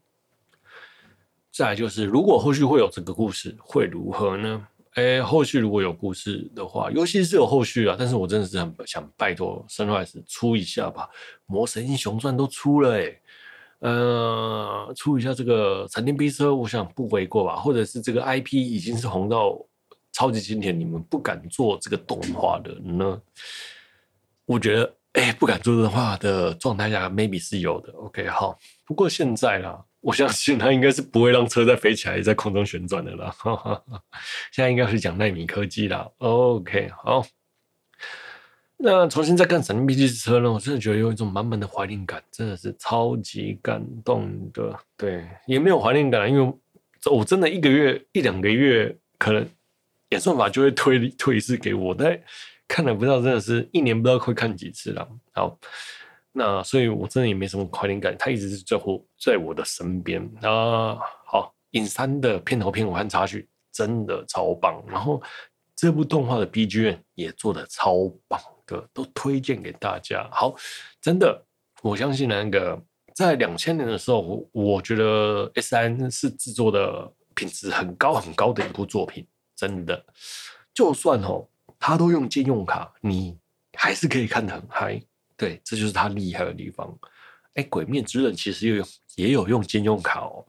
[1.51, 4.67] 再就是，如果后续会有这个故事，会如何呢？
[4.95, 11.09] 哎，后续如果有故事的话，尤其是有后续啊，但是我真的是很想拜托 Sunrise 出一下吧，
[11.45, 13.19] 《魔神英雄传》都出了哎，
[13.79, 19.57] 呃，出一下这个闪电霹车，我想不为过吧，或者是这个 IP 已经是红到
[20.11, 23.19] 超级经典，你们不敢做这个动画的呢？
[24.45, 27.91] 我觉得，哎，不敢做动画的状态下，maybe 是有的。
[27.93, 29.83] OK，好，不过现在啦。
[30.03, 33.33] 我相信他应该是不会让车再飞起来，在空中旋转的了。
[34.51, 36.13] 现在应该是讲奈米科技了。
[36.17, 37.25] OK，好。
[38.75, 40.51] 那重新再看《闪电霹雳之车》呢？
[40.51, 44.77] 我真的觉得有一种满满的怀念感，真的是超级感动的。
[44.97, 46.53] 对，也没有怀念感，因为
[47.09, 49.47] 我真的一个月一两个月，可能
[50.09, 52.19] 演算法就会推推一次给我，但
[52.67, 55.07] 看了不知道，真的是一年不知道会看几次了。
[55.31, 55.57] 好。
[56.35, 60.97] 那所以，我真的也没什么怀念感，他一直是在乎在我的身边啊。
[61.25, 65.21] 好，影山的片头片尾和插曲真的超棒，然后
[65.75, 70.27] 这部动画的 BGM 也做的超棒的，都推荐给大家。
[70.31, 70.55] 好，
[70.99, 71.45] 真的，
[71.83, 72.81] 我相信那个
[73.13, 79.23] 在两千年的时候，我觉得 S N 是制作的品质很高很高的一部作品，
[79.55, 80.03] 真的，
[80.73, 83.37] 就算哦，他都用借用卡，你
[83.77, 84.99] 还是可以看得很嗨。
[85.37, 86.97] 对，这就是他厉害的地方。
[87.55, 90.43] 哎，《鬼灭之刃》其实也有也有用金用卡哦。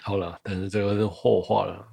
[0.00, 1.88] 好了，但是这个是后话了。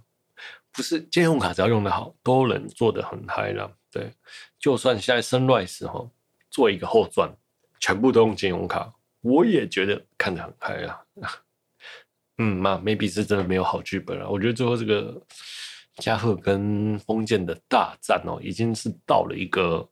[0.72, 3.72] 不是兼用卡，只要用的好，都能做得很嗨了。
[3.90, 4.12] 对，
[4.60, 6.10] 就算现在 Sunrise 哈
[6.52, 7.34] 做一个后传，
[7.80, 11.02] 全部都用金用卡，我也觉得看得很嗨啊。
[12.40, 14.30] 嗯嘛，maybe 是真的没有好剧本了。
[14.30, 15.22] 我觉得最后这个
[15.96, 19.90] 加贺跟封建的大战哦，已经是到了一个。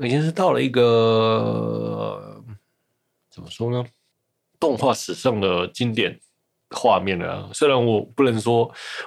[0.00, 2.42] 已经是到了一个
[3.30, 3.84] 怎么说呢？
[4.60, 6.20] 动画史上的经典
[6.70, 7.48] 画面了。
[7.52, 8.62] 虽然我不能说，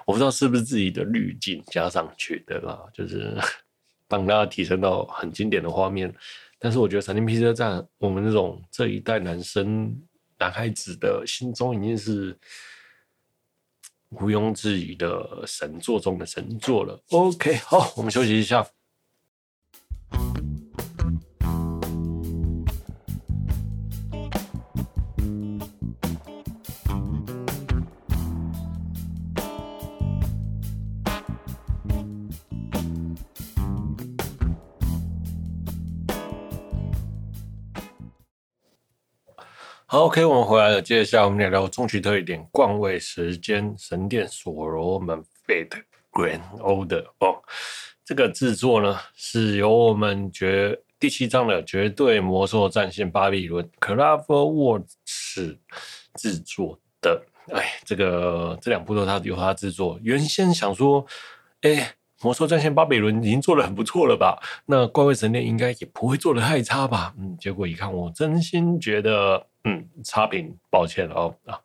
[0.06, 3.38] 我不知道是不是自己的滤镜加上去的啦，就是
[4.08, 6.14] 帮大家提升到很经典的画面。
[6.58, 9.94] 但是我觉得《闪电霹雳》在我们这种这一代男生、
[10.38, 12.38] 男孩子的心中，已经是
[14.10, 17.02] 毋庸置疑的神作中的神作了。
[17.10, 18.66] OK，好，我们休息一下。
[39.92, 40.82] 好，OK，我们回来了。
[40.82, 45.84] 接下来我们来聊中期特异点，冠位时间神殿所罗门 Fate
[46.14, 47.42] Grand Order 哦。
[48.06, 55.58] 这个制作呢，是由我们绝第七章的绝对魔兽战线巴比伦 CloverWorks
[56.16, 57.22] 制作的。
[57.52, 60.00] 哎，这个这两部都他由他制作。
[60.02, 61.06] 原先想说，
[61.64, 61.96] 哎。
[62.24, 64.40] 魔兽战线巴比伦已经做的很不错了吧？
[64.68, 67.16] 那怪味神殿应该也不会做得太差吧？
[67.18, 71.60] 嗯，结果一看，我真心觉得，嗯，差评，抱歉哦啊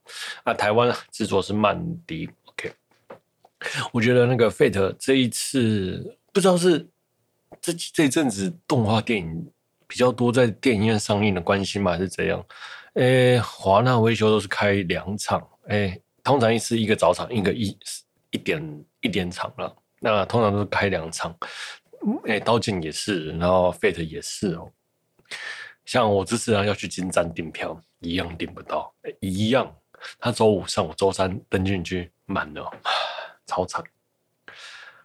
[0.44, 0.55] 啊！
[0.55, 2.72] 台湾制作是曼迪，OK。
[3.92, 6.86] 我觉得那个 Fate 这一次不知道是
[7.61, 9.51] 这这阵子动画电影
[9.86, 11.92] 比较多在电影院上映的关系吗？
[11.92, 12.44] 还是怎样？
[12.94, 17.76] 诶，华纳维修都是开两场，诶，通常一次一个早场，一个一
[18.30, 19.74] 一点一点场了。
[20.01, 21.34] 那通常都是开两场，
[22.26, 24.70] 哎、欸，刀剑也是，然后 Fate 也是哦。
[25.87, 29.74] 像我这次啊要去金站订票，一样订不到，一样。
[30.18, 32.70] 他周五上，我周三登进去满了，
[33.47, 33.82] 超惨。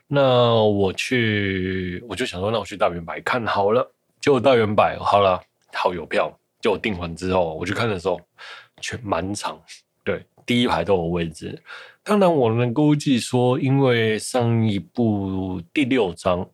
[0.08, 0.22] 那
[0.56, 3.90] 我去，我就想说，那我去大远百看好了。
[4.20, 6.38] 结果大远百好了，好有票。
[6.60, 8.20] 就我订完之后，我去看的时候，
[8.82, 9.60] 全满场，
[10.04, 11.60] 对，第一排都有位置。
[12.04, 16.48] 当然，我能估计说，因为上一部第六章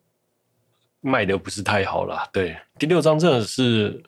[1.01, 4.01] 卖的不是太好了，对，第六章真的是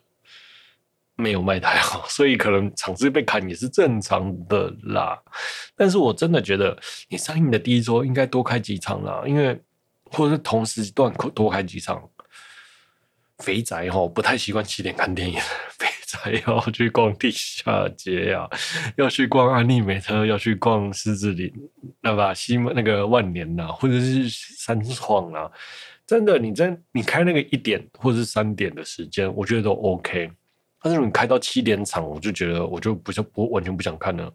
[1.20, 5.16] 没有卖太好， 所以可能场次被砍也是正常的啦。
[5.76, 6.76] 但是我真的觉得，
[7.08, 9.60] 你上映的第一周应该多开几场啦，因为
[10.04, 12.02] 或者是同时段多开几场。
[13.38, 15.40] 肥宅吼不太习惯七点看电影。
[15.78, 18.50] 肥宅要去逛地下街呀、啊，
[18.98, 21.50] 要去逛安利美特，要去逛狮子林，
[22.02, 25.50] 那吧西门那个万年呐、啊，或者是三创啊，
[26.06, 30.30] 真的，你真你开那个一点或者是三点的时间，我觉得都 OK。
[30.82, 34.32] 但是你开到七点场，我就觉得我就不想，不完全不想看了。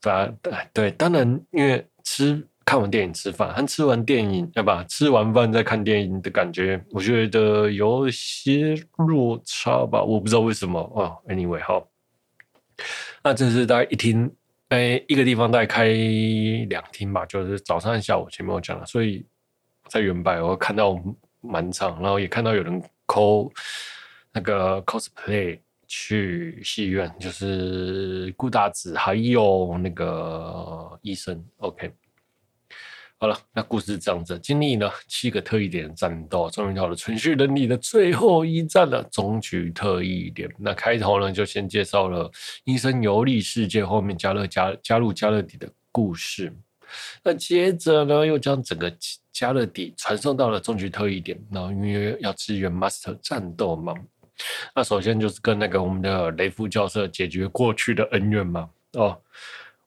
[0.00, 2.46] 反对对，当然因为吃。
[2.62, 4.84] 看完电影吃饭，和吃完电影对吧？
[4.88, 10.00] 吃完饭再看电影的感觉，我觉得有些落差吧。
[10.00, 11.18] 我不知道为什么哦。
[11.26, 11.88] Anyway，好，
[13.24, 14.30] 那这是大概一厅，
[14.68, 15.86] 哎，一个地方大概开
[16.68, 19.26] 两厅吧，就是早上和下午前面我讲了，所以
[19.88, 20.96] 在原版我看到
[21.40, 23.50] 满场，然后也看到有人 call
[24.32, 31.92] 那个 cosplay 去戏院，就是顾大子还有那个医生，OK。
[33.18, 40.48] 好了，那故事这样子，经历了七个特异点战斗，终于到了存续能力的最后一战了——终局特异点。
[40.58, 42.30] 那开头呢，就先介绍了
[42.64, 46.50] 医生游历世界，后面加勒加加入加勒底的故事。
[47.22, 48.90] 那接着呢，又将整个
[49.30, 53.92] 加勒底传送到了终局特异点，然后因为要支援 Master 战斗嘛。
[54.74, 58.68] 那首先就是跟那个我们的雷夫教授解决过去的恩怨嘛。
[58.92, 59.20] 哦，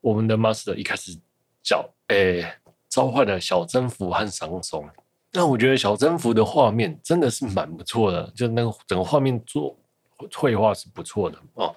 [0.01, 1.17] 我们的 Master 一开始
[1.61, 2.55] 叫诶。
[2.89, 4.87] 召唤了小征服和桑松，
[5.31, 9.75] 那我觉得小征服的画面真的是蛮不错的，就那个整个画面做
[10.31, 11.75] 绘画是不错的哦。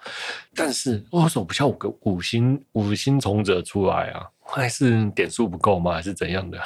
[0.54, 4.28] 但是为什么不叫五个五星五星从者出来啊？
[4.44, 5.94] 还是点数不够吗？
[5.94, 6.62] 还是怎样的？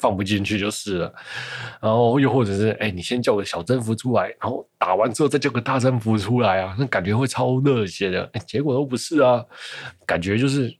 [0.00, 1.14] 放不进去就是了。
[1.80, 8.28] 然后又或者是哎、你先叫个小征服出来，然后打完之后再叫个大征服出来啊，那感觉会超热血的。
[8.32, 9.44] 哎、结果都不是啊，
[10.06, 10.74] 感觉就是。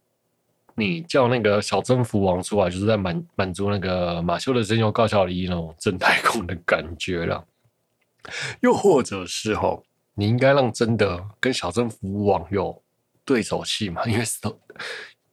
[0.77, 7.45] 你叫那个小征服王出来，就是在满满足那个马修的声优高桥李那种正太控的感觉了。
[8.61, 12.83] 又或者是吼，你应该让真的跟小征服王有
[13.27, 14.07] 对手戏嘛？
[14.07, 14.25] 因为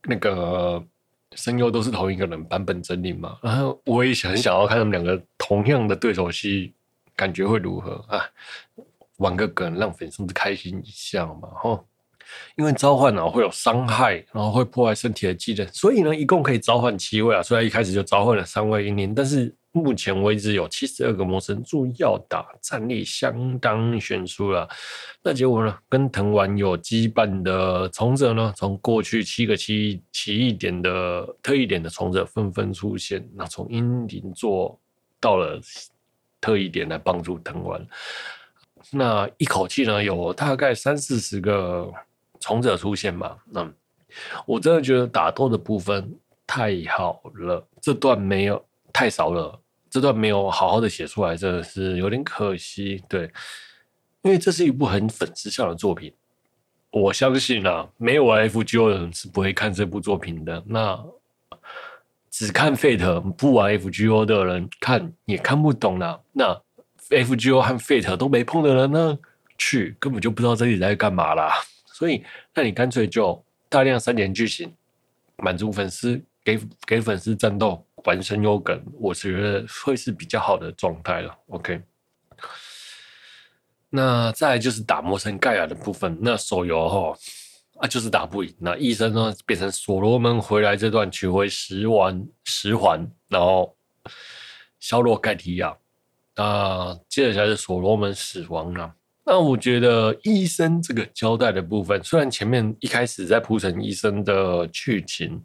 [0.04, 0.84] 那个
[1.38, 3.38] 声优都是同一个人，版本真理嘛。
[3.42, 6.74] 然后我也很想要看他们两个同样的对手戏，
[7.16, 8.26] 感觉会如何啊？
[9.20, 11.88] 玩个梗，让粉丝开心一下嘛，吼。
[12.58, 17.42] 因为召唤呢会有伤害，然后会破坏身体的技能，所以呢一共可以召唤七位啊。
[17.42, 24.68] 虽然一开始就召唤了三位英灵，但是目前为止有七十二个魔神柱要打，战力相当悬殊了。
[25.22, 34.80] 那结果呢，跟藤丸有羁绊的从者呢，从过去七个奇奇异点的特异点的从者纷纷出现，那从阴灵座
[35.20, 35.60] 到了
[36.42, 37.86] 特异点来帮助藤丸，
[38.92, 41.94] 那一口气呢有大概三四十个。
[42.40, 43.36] 从者出现嘛？
[43.50, 43.68] 那
[44.46, 46.16] 我真的觉得打斗的部分
[46.46, 48.64] 太好了，这段没有
[48.94, 49.60] 太少了，
[49.90, 53.04] 这段没有好好的写出来，真的是有点可惜。
[53.08, 53.32] 对，
[54.22, 56.14] 因为这是一部很粉丝向的作品，
[56.92, 60.64] 我相信啊，没有 FGO 的人是不会看这部作品的。
[60.68, 61.04] 那
[62.30, 66.22] 只看 Fate 不玩 FGO 的人看也看不懂了。
[66.34, 66.62] 那
[67.10, 69.18] FGO 和 Fate 都没碰的人呢，
[69.58, 71.54] 去根本就不知道这里在干嘛啦。
[71.86, 72.24] 所以，
[72.54, 74.72] 那你干脆就大量删减剧情，
[75.38, 81.38] 满足粉丝，给给粉丝战斗，本身有梗，我觉得会是比较好的状态了。
[81.48, 81.82] OK，
[83.90, 86.18] 那再来就是打魔神盖亚的部分。
[86.22, 87.14] 那手游哈
[87.82, 88.56] 啊，就是打不赢。
[88.60, 93.76] 那医生呢，变成所罗门回来这段取回十环十环，然后
[94.80, 95.76] 削弱盖提亚。
[96.34, 98.94] 那接着才是所罗门死亡了。
[99.26, 105.42] 那我觉得医生这个交代的部分，虽然前面一开始在铺陈医生的剧情，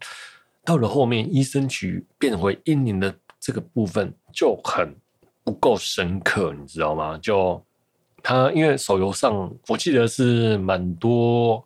[0.63, 4.95] 到了后面医生局变回英灵的这个部分就很
[5.43, 7.17] 不够深刻，你知道吗？
[7.21, 7.63] 就
[8.21, 11.65] 他因为手游上我记得是蛮多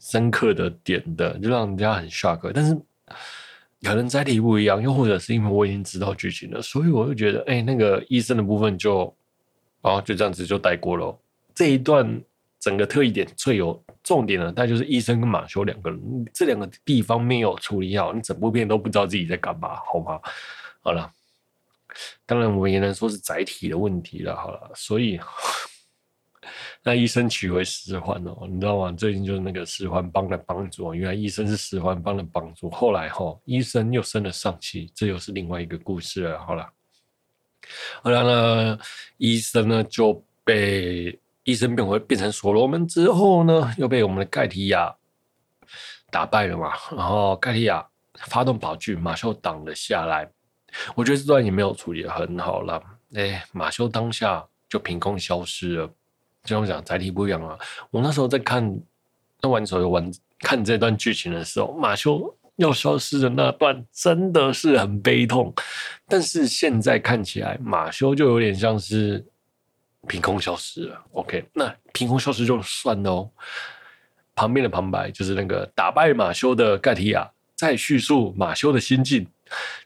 [0.00, 2.50] 深刻的点的，就让人家很 shock。
[2.54, 2.74] 但是
[3.82, 9.14] 可能载体不一样，又或者是因为我已经知道剧情了，所以我就觉得，哎、那个医生的部分就。
[9.80, 11.16] 然后就这样子就带过了
[11.54, 12.20] 这一段，
[12.60, 20.20] 整个特异点最有重点的，那就是医生跟马修两个人，这两个地方没有处理好，你整部片都不知道自己在干嘛，好吗？
[20.80, 21.12] 好了，
[22.26, 25.20] 当然我们也能说是载体的问题了，好了，所以
[26.82, 28.92] 那医生取回十环哦，你知道吗？
[28.92, 36.66] 最近就是那个十环帮的帮助，原来医生是十环帮的帮助，后来哈、哦，医生又生了上气，这又是另外一个故事了，好了。
[38.02, 38.78] 后来呢，
[39.18, 41.18] 医生呢就被
[41.48, 44.94] 医生变回变成所罗门之后呢，又被我们的盖提亚
[46.10, 46.74] 打败了嘛。
[46.94, 47.86] 然后盖提亚
[48.26, 50.28] 发动宝具，马修挡了下来。
[50.94, 52.82] 我觉得这段也没有处理得很好了。
[53.14, 55.86] 哎，马修当下就凭空消失了。
[56.44, 57.58] 就像我讲，载体不一样啊。
[57.90, 58.78] 我那时候在看，
[59.40, 65.54] 那玩手游玩看这段剧情的时候，马修要消失的那段真的是很悲痛，
[66.06, 69.26] 但是现在看起来马修就有点像是
[70.08, 71.04] 凭空消失了。
[71.12, 73.30] OK，那凭空消失就算了哦。
[74.34, 79.26] 旁边的旁白就是那个打败马修的盖提亚在叙述马修的心境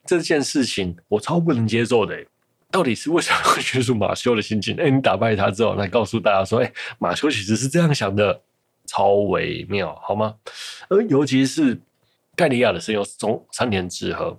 [0.06, 2.24] 这件事情，我超不能接受的。
[2.70, 4.74] 到底是为什么会叙述马修的心境？
[4.76, 8.40] 哎，你打败他之后，来告诉大家说，哎，马修其实是这样想的，
[8.86, 10.36] 超微妙，好吗？
[10.88, 11.78] 而尤其是
[12.34, 14.38] 盖提亚的声优中山田智和，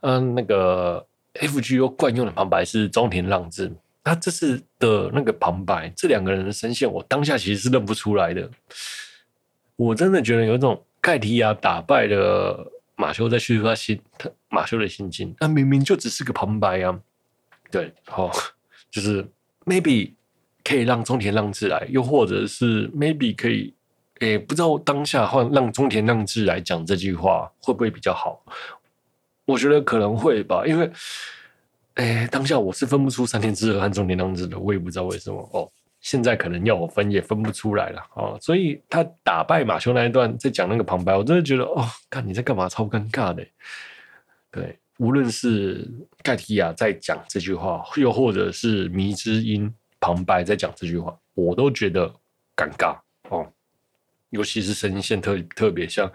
[0.00, 3.72] 嗯，那个 FGO 惯用的旁白是中田浪子，
[4.04, 8.48] 他这次的那个旁白，这两个人的声线，我当下其实是认不出来的。
[9.76, 15.34] 我真的觉得有一种盖提亚打败了马修，在叙述他心，他马修的心境。
[15.40, 17.00] 那明明就只是个旁白啊，
[17.70, 18.30] 对，好，
[18.90, 19.26] 就是
[19.64, 20.12] maybe
[20.62, 23.74] 可以让中田浪志来，又或者是 maybe 可以，
[24.20, 28.44] 诶，不知道当下换让中田浪志来讲这句话会不会比较好？
[29.46, 30.90] 我觉得可能会吧，因为，
[31.94, 35.70] 诶，当下我是分不出山田智和和中田浪志的，我也不知道为什么哦。
[36.00, 38.36] 现在可能要我分也分不出来了、哦！
[38.38, 43.42] 所以他打败马修那一段在讲那个旁白，我真的觉得哦，看你在干嘛，超尴尬的。
[44.50, 45.90] 对，无论是
[46.22, 52.06] 盖提亚在讲这句话，又或者是迷之音旁白在讲这句话，我都觉得
[52.54, 52.98] 尴尬
[53.30, 53.50] 哦。
[54.28, 56.12] 尤其是声音线特特别像，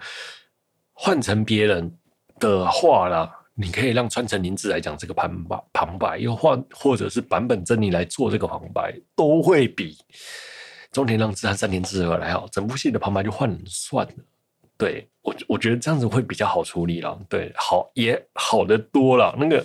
[0.92, 1.98] 换成别人
[2.38, 3.39] 的话啦。
[3.60, 9.98] 你可以让川城绫志来讲这个旁白，旁白又换或者是坂本真理来做这个旁白，都会比
[10.90, 12.48] 中田浪志和三田智和来好。
[12.50, 14.12] 整部戏的旁白就换人算了。
[14.78, 17.20] 对我，我觉得这样子会比较好处理了。
[17.28, 19.36] 对，好也好得多了。
[19.38, 19.62] 那个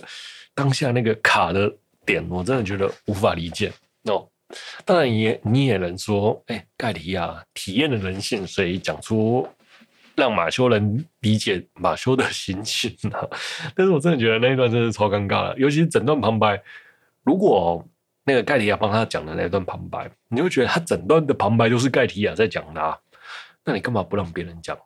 [0.54, 1.74] 当下那个卡的
[2.04, 3.72] 点，我真的觉得无法理解。
[4.02, 4.28] 哦，
[4.84, 9.48] 当然也你也能说，哎，盖提亚体验的人性，所以讲出。
[10.16, 13.28] 让马修能理解马修的心情啊，
[13.74, 16.60] 但是我真的觉得那一段真的超尴尬的，尤其是整段旁白，
[17.22, 17.86] 如果
[18.24, 22.98] 那个盖提亚帮他讲的那段旁白，你会觉得他整段的旁白都是盖提亚在讲的啊，
[23.64, 24.76] 那你干嘛不让别人讲？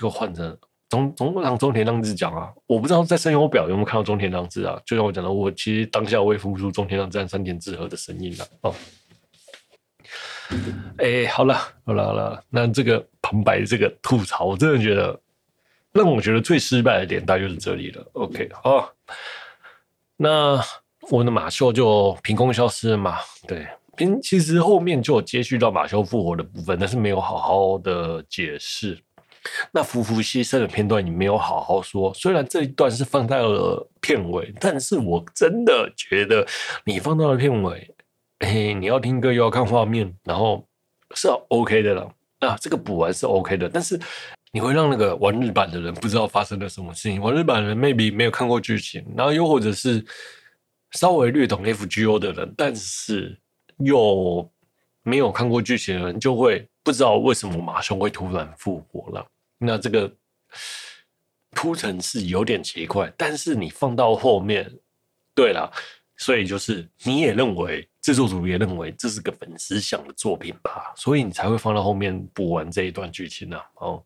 [0.00, 0.56] 又换成
[0.88, 2.52] 中中让中田浪志讲啊？
[2.66, 4.80] 我不知道在声优表有没有看到中田浪志啊？
[4.86, 8.74] 就像我讲的，我其实当下我也分不出中田浪志和山田智和的声音了哦。
[10.98, 15.18] 哎、好了，好了，好了，那这个旁白这个吐槽，我真的觉得
[15.92, 18.06] 让我觉得最失败的点大概就是这里了。
[18.12, 18.92] OK，好，
[20.16, 20.62] 那
[21.10, 23.18] 我的马修就凭空消失了嘛？
[23.48, 28.98] 对，凭其实后面就有接续到马修复活的部分，但是没有好好的解释。
[29.72, 36.46] 那福福牺牲的片段你没有好好说，虽然这一段是放在了片尾，但是我真的觉得
[36.84, 37.92] 你放到了片尾。
[38.44, 40.66] 嘿，你要听歌又要看画面，然后
[41.14, 42.14] 是 OK 的了。
[42.40, 43.98] 啊、这个补完是 OK 的，但是
[44.50, 47.20] 你会让那个玩日版的人不知道发生了什么事情。
[47.20, 50.04] 玩日版的人 maybe 没有看过剧情，然后又或者是
[50.90, 53.40] 稍微略懂 FGO 的人，但是
[53.78, 54.50] 又
[55.04, 59.24] 没有看过剧情的人，就会不知道为什么马修会突然复活了。
[59.56, 60.12] 那这个
[61.52, 64.68] 铺陈是有点奇怪，但是你放到后面，
[65.32, 65.72] 对了。
[66.16, 73.64] 所以就是你也认为制作组也认为这是个粉丝想的作品吧，所以你才会放到后面补完这一段剧情呢、啊。
[73.76, 74.04] 哦，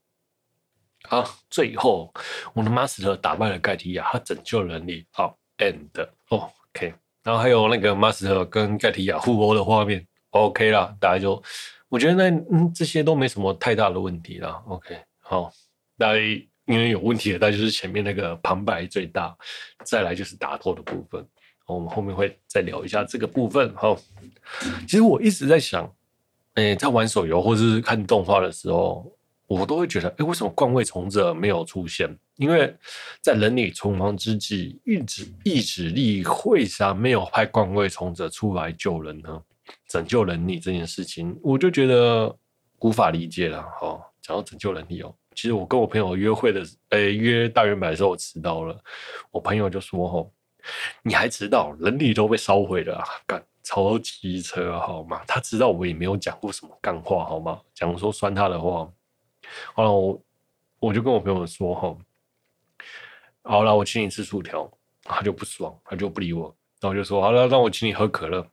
[1.04, 2.12] 好，最后
[2.52, 5.06] 我的 Master 打败了盖提亚，他拯救人类。
[5.12, 5.88] 好，and
[6.28, 6.92] OK，
[7.22, 11.42] 然后还有那个 Master 跟盖提亚互殴的画面，OK 啦，大家就
[11.88, 14.62] 我觉得那嗯这些都没什么太大的问题啦。
[14.66, 15.50] OK，好，
[15.96, 16.18] 大家
[16.66, 19.34] 因为有问题的，大概就是前面那个旁白最大，
[19.84, 21.26] 再来就是打斗的部分。
[21.66, 23.74] 我们后面会再聊一下这个部分。
[23.74, 23.98] 好，
[24.86, 25.92] 其实我一直在想，
[26.54, 29.12] 诶，在玩手游或者是看动画的时候，
[29.46, 32.08] 我都会觉得，诶，为什么冠位从者没有出现？
[32.36, 32.72] 因为
[33.20, 39.42] 在人里存亡之际，意志意志力会啥没有派冠位从者出来救人呢？
[39.88, 42.32] 拯救人力这件事情，我就觉得
[42.80, 43.60] 无法理解了。
[43.62, 48.78] 哈，讲到拯救人力哦，其实我跟我朋友约会的，诶，约大远百的时候我迟到了，
[49.32, 50.32] 我朋友就说，吼。
[51.02, 53.04] 你还知道人力都被烧毁了啊？
[53.26, 55.22] 干超机车好吗？
[55.26, 57.60] 他知道我也没有讲过什么干话好吗？
[57.74, 58.88] 讲说酸他的话，
[59.74, 60.22] 好了，我
[60.78, 61.96] 我就跟我朋友说哈，
[63.42, 64.70] 好了，我请你吃薯条，
[65.02, 68.46] 他就不爽，他就不理我，然后就说好了，让我请你喝可乐，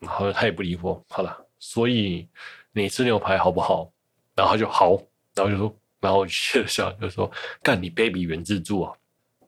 [0.00, 2.28] 然后他也不理我，好了，所以
[2.72, 3.92] 你吃牛排好不好？
[4.34, 5.00] 然后他就好，
[5.34, 7.30] 然后就说，然后我笑笑就说
[7.62, 8.96] 干你 baby 原自助啊，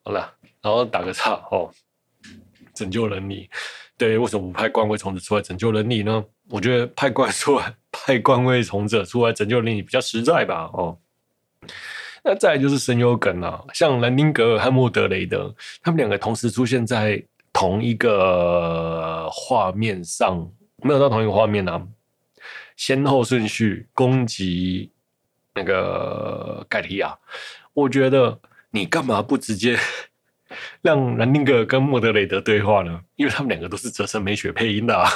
[0.04, 1.72] 好了，然后打个岔哦。
[2.74, 3.48] 拯救人力，
[3.96, 6.24] 对，为什么不派官位从者出来拯救人你呢？
[6.48, 10.70] 我觉得派官出来，派官位从者出来拯救人你比较实在吧。
[10.72, 10.98] 哦，
[12.24, 21.86] 那再来就是神优梗啊，像兰丁格尔和莫德雷德，他们两个同时出现在同一个画面上，没有到同一个画面啊，
[22.76, 24.90] 先后顺序攻击
[25.54, 27.18] 那个盖提亚，
[27.74, 29.78] 我觉得你干嘛不直接
[30.80, 33.00] 让兰丁格跟莫德雷德对话呢？
[33.16, 35.08] 因为他们两个都是泽城美雪配音的啊，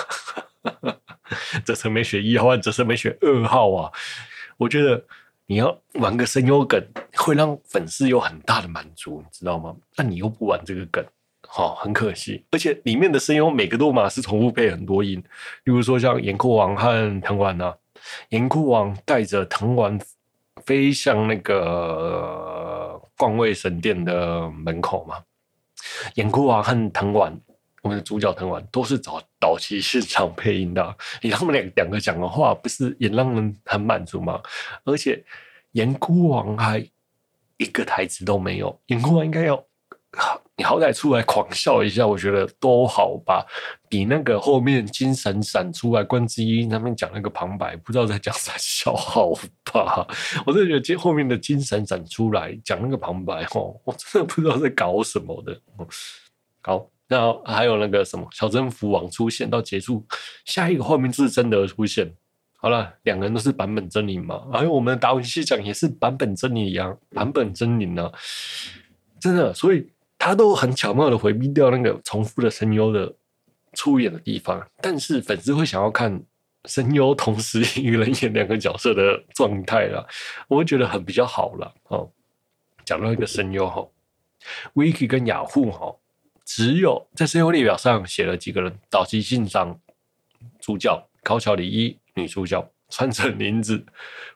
[1.64, 3.93] 泽城美雪一号和泽城美雪二号啊，
[4.57, 5.05] 我觉得。
[5.49, 6.84] 你要玩个声优梗，
[7.14, 9.72] 会让粉丝有很大的满足，你知道吗？
[9.97, 11.07] 那你又不玩这个梗，
[11.47, 12.45] 好，很可惜。
[12.51, 15.20] 而且里面的声优每个都嘛是重复配很多音，
[15.62, 17.72] 例如说像岩窟王和藤丸啊，
[18.30, 19.97] 岩窟王带着藤丸
[20.64, 25.22] 飞向那个冠位神殿的门口嘛，
[26.14, 27.39] 岩窟王和藤丸。
[27.82, 34.43] 我们的主角藤丸都是找早期市场配音的，你他们两两个讲的话，不是也让人很满足吗？
[34.82, 35.24] 而且
[35.70, 36.84] 岩窟王还
[37.59, 39.64] 一个台词都没有，岩窟王应该要
[40.59, 43.44] 你好歹出来狂笑一下，我觉得都好吧，
[43.88, 49.32] 比那个后面金闪闪出来关之一他们讲那个旁白，不知道在讲啥 笑好
[49.64, 50.07] 吧？
[50.46, 55.61] 我真的觉得今后面的金闪闪出来讲那个旁白，哦，我真的不知道在搞什么的，
[56.62, 56.88] 好。
[57.09, 60.04] 然后还有那个什么小征服王出现到结束，
[60.44, 62.12] 下一个画面是真的出现。
[62.57, 68.11] 好了，两个人都是版本真理嘛，还有我们的达文西讲也是版本真理一样，版本真理呢，
[69.20, 69.86] 真的，所以
[70.18, 73.14] 他都很巧妙的回避掉那个重复的声优的
[73.74, 74.66] 出演的地方。
[74.80, 76.22] 但是粉丝会想要看
[76.64, 80.04] 声优同时与人演两个角色的状态啦，
[80.48, 81.74] 我会觉得很比较好了。
[81.84, 82.10] 哦，
[82.84, 83.86] 讲到一个声优哈
[84.74, 85.94] ，Wiki 跟雅虎哈。
[86.44, 89.78] 只有在声优列表上写了几个人：岛崎信长
[90.60, 93.84] 主角，高桥李依女主角，川城绫子，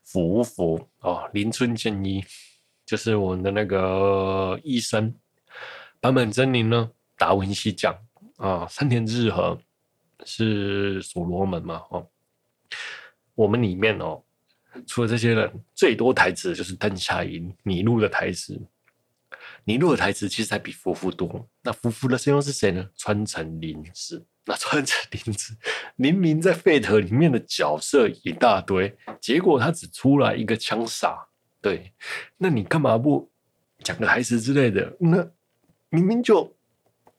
[0.02, 2.24] 福福哦，林村健一
[2.84, 5.14] 就是我们的那个医生。
[6.00, 7.94] 坂本真绫呢，达文西讲
[8.36, 9.58] 啊，山田智和
[10.24, 12.08] 是所罗门嘛哦。
[13.34, 14.22] 我们里面哦，
[14.86, 18.58] 除了这些人，最多台词就是灯下樱拟录的台词。
[19.64, 21.46] 尼禄的台词其实还比福福多。
[21.62, 22.88] 那福福的声优是谁呢？
[22.96, 24.26] 川城绫子。
[24.46, 25.54] 那川城绫子
[25.96, 31.28] 明明在 Fate 里面的角色一大堆，结果他只出来一个枪杀。
[31.60, 31.92] 对，
[32.38, 33.30] 那你干嘛不
[33.84, 34.96] 讲个台词之类的？
[34.98, 35.30] 那
[35.90, 36.52] 明明就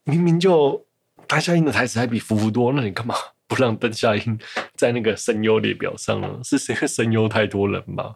[0.03, 0.85] 明明就
[1.27, 3.15] 大夏英的台词还比福福多，那你干嘛？
[3.51, 4.39] 不让邓夏英
[4.77, 6.73] 在那个声优列表上呢，是谁？
[6.87, 8.15] 声优太多人吗？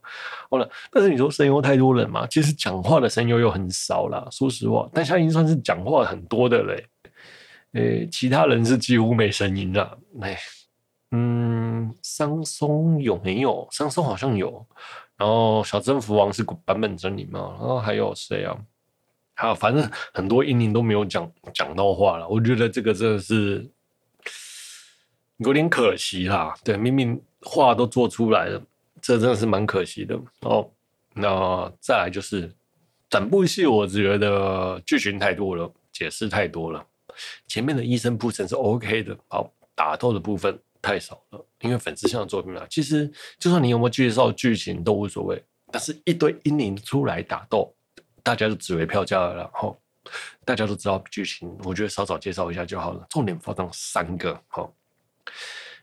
[0.49, 4.25] 好了，但是你说声优太多人嘛，其实讲话的声优又很少啦。
[4.31, 6.87] 说实话，灯下樱算是讲话很多的嘞。
[7.73, 9.97] 诶、其他人是几乎没声音啦。
[10.21, 10.37] 哎，
[11.11, 13.67] 嗯，桑松有没有？
[13.71, 14.65] 桑松好像有。
[15.17, 17.57] 然后小征服王是版本真理嘛？
[17.59, 18.57] 然后还有谁啊？
[19.35, 22.27] 还有，反正很多英灵都没有讲讲到话了。
[22.27, 23.69] 我觉得这个真的是。
[25.39, 28.61] 有点可惜啦，对，明明话都做出来了，
[29.01, 30.71] 这真的是蛮可惜的哦。
[31.13, 32.49] 那再来就是
[33.09, 36.81] 整部戏，我觉得剧情太多了，解释太多了。
[37.49, 42.65] 前面的医生铺陈是 OK 的，好，打斗的部分太少了，因为粉丝向的作品啊。
[42.69, 47.74] 其实就算你有没有介绍剧情都无所谓，但是一堆英灵出来打斗，
[48.25, 49.79] 大家就只为票价了，然后
[50.43, 53.05] 大家都知道剧情，我觉得稍稍介绍一下就好了。
[53.07, 54.73] 重点放上三个，好。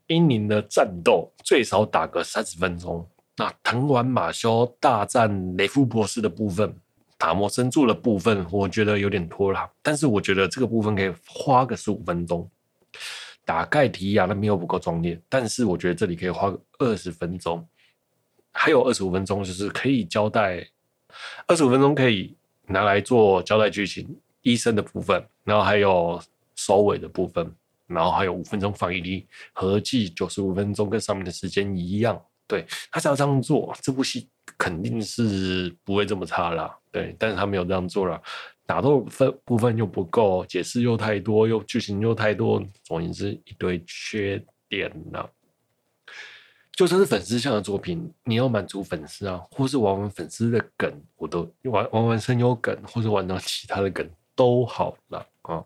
[0.08, 3.08] 英灵的战斗最少打个三十分钟。
[3.36, 6.76] 那藤丸马修大战雷夫博士的部分，
[7.16, 9.70] 打磨神柱的部分，我觉得有点拖拉。
[9.80, 12.50] 但是我觉得这个部分可以花个十五分钟。
[13.44, 17.64] 打盖提亚那边又不够壮烈，但是我觉得这里可以花个二十分钟。
[18.52, 20.68] 还有二十五分钟就是可以交代，
[21.46, 22.34] 二十五分钟可以
[22.66, 24.08] 拿来做交代剧情
[24.42, 26.20] 医生的部分，然后还有
[26.54, 27.50] 收尾的部分。
[27.88, 32.18] 然后还有五分钟防疫力，合计九十五分钟，跟上面的时间一样。
[32.46, 36.74] 对，他只要这样做，这部戏肯定是不会这么差啦。
[36.90, 38.18] 对，但是他没有这样做啦，
[38.64, 45.30] 打斗分部分又不够，解释又太多，又剧情又太多，总而言之一堆缺点了。
[46.74, 55.62] 就算是粉丝向的作品，你要满足粉丝啊，或是玩玩粉丝的梗，我都玩玩玩声优梗，或者玩到其他的梗都好了啊。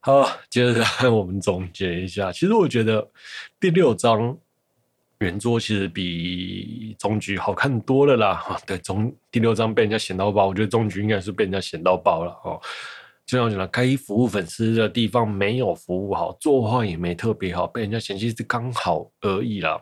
[0.00, 0.82] 好，接着
[1.12, 2.32] 我们总结一下。
[2.32, 3.06] 其实我觉得
[3.60, 4.38] 第六章
[5.22, 8.34] 原作其实比中局好看多了啦。
[8.34, 12.60] 哈对，中第六章被人家嫌到爆，我觉得中局应该是被人家嫌到爆了哦。
[13.24, 19.80] 就像我讲的，该服务粉丝的地方没有服务好，作画也没特别好，被人家嫌弃是刚好而已啦。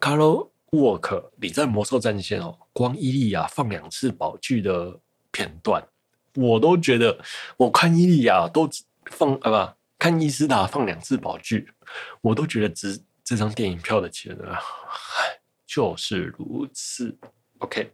[0.00, 4.98] Carl Work，你在魔兽战线哦，光伊利亚放两次宝具的
[5.30, 5.86] 片段，
[6.34, 7.18] 我都觉得
[7.58, 8.68] 我看伊利亚都
[9.10, 11.68] 放啊不，看伊斯塔放两次宝具，
[12.22, 14.58] 我都觉得值这张电影票的钱啊。
[15.66, 17.16] 就是如此。
[17.58, 17.90] OK。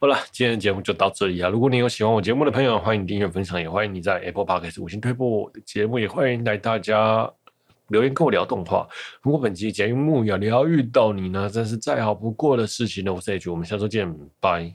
[0.00, 1.48] 好了，今天的节目就到这里啊！
[1.48, 7.32] 如果你有喜欢我节目的朋友，欢迎订阅分享，也欢迎你在 Apple Podcast 五星推播我的节目，也欢迎来大家
[7.88, 8.86] 留言跟我聊动画。
[9.22, 13.14] 如果本期节目有疗愈到你呢，真是再好不过的事情了。
[13.14, 14.70] 我是 H，我们下周见，拜。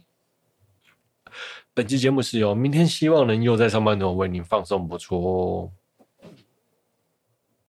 [1.76, 5.72] 本期节目是由明天希望能又在上班的我为您放送播出哦。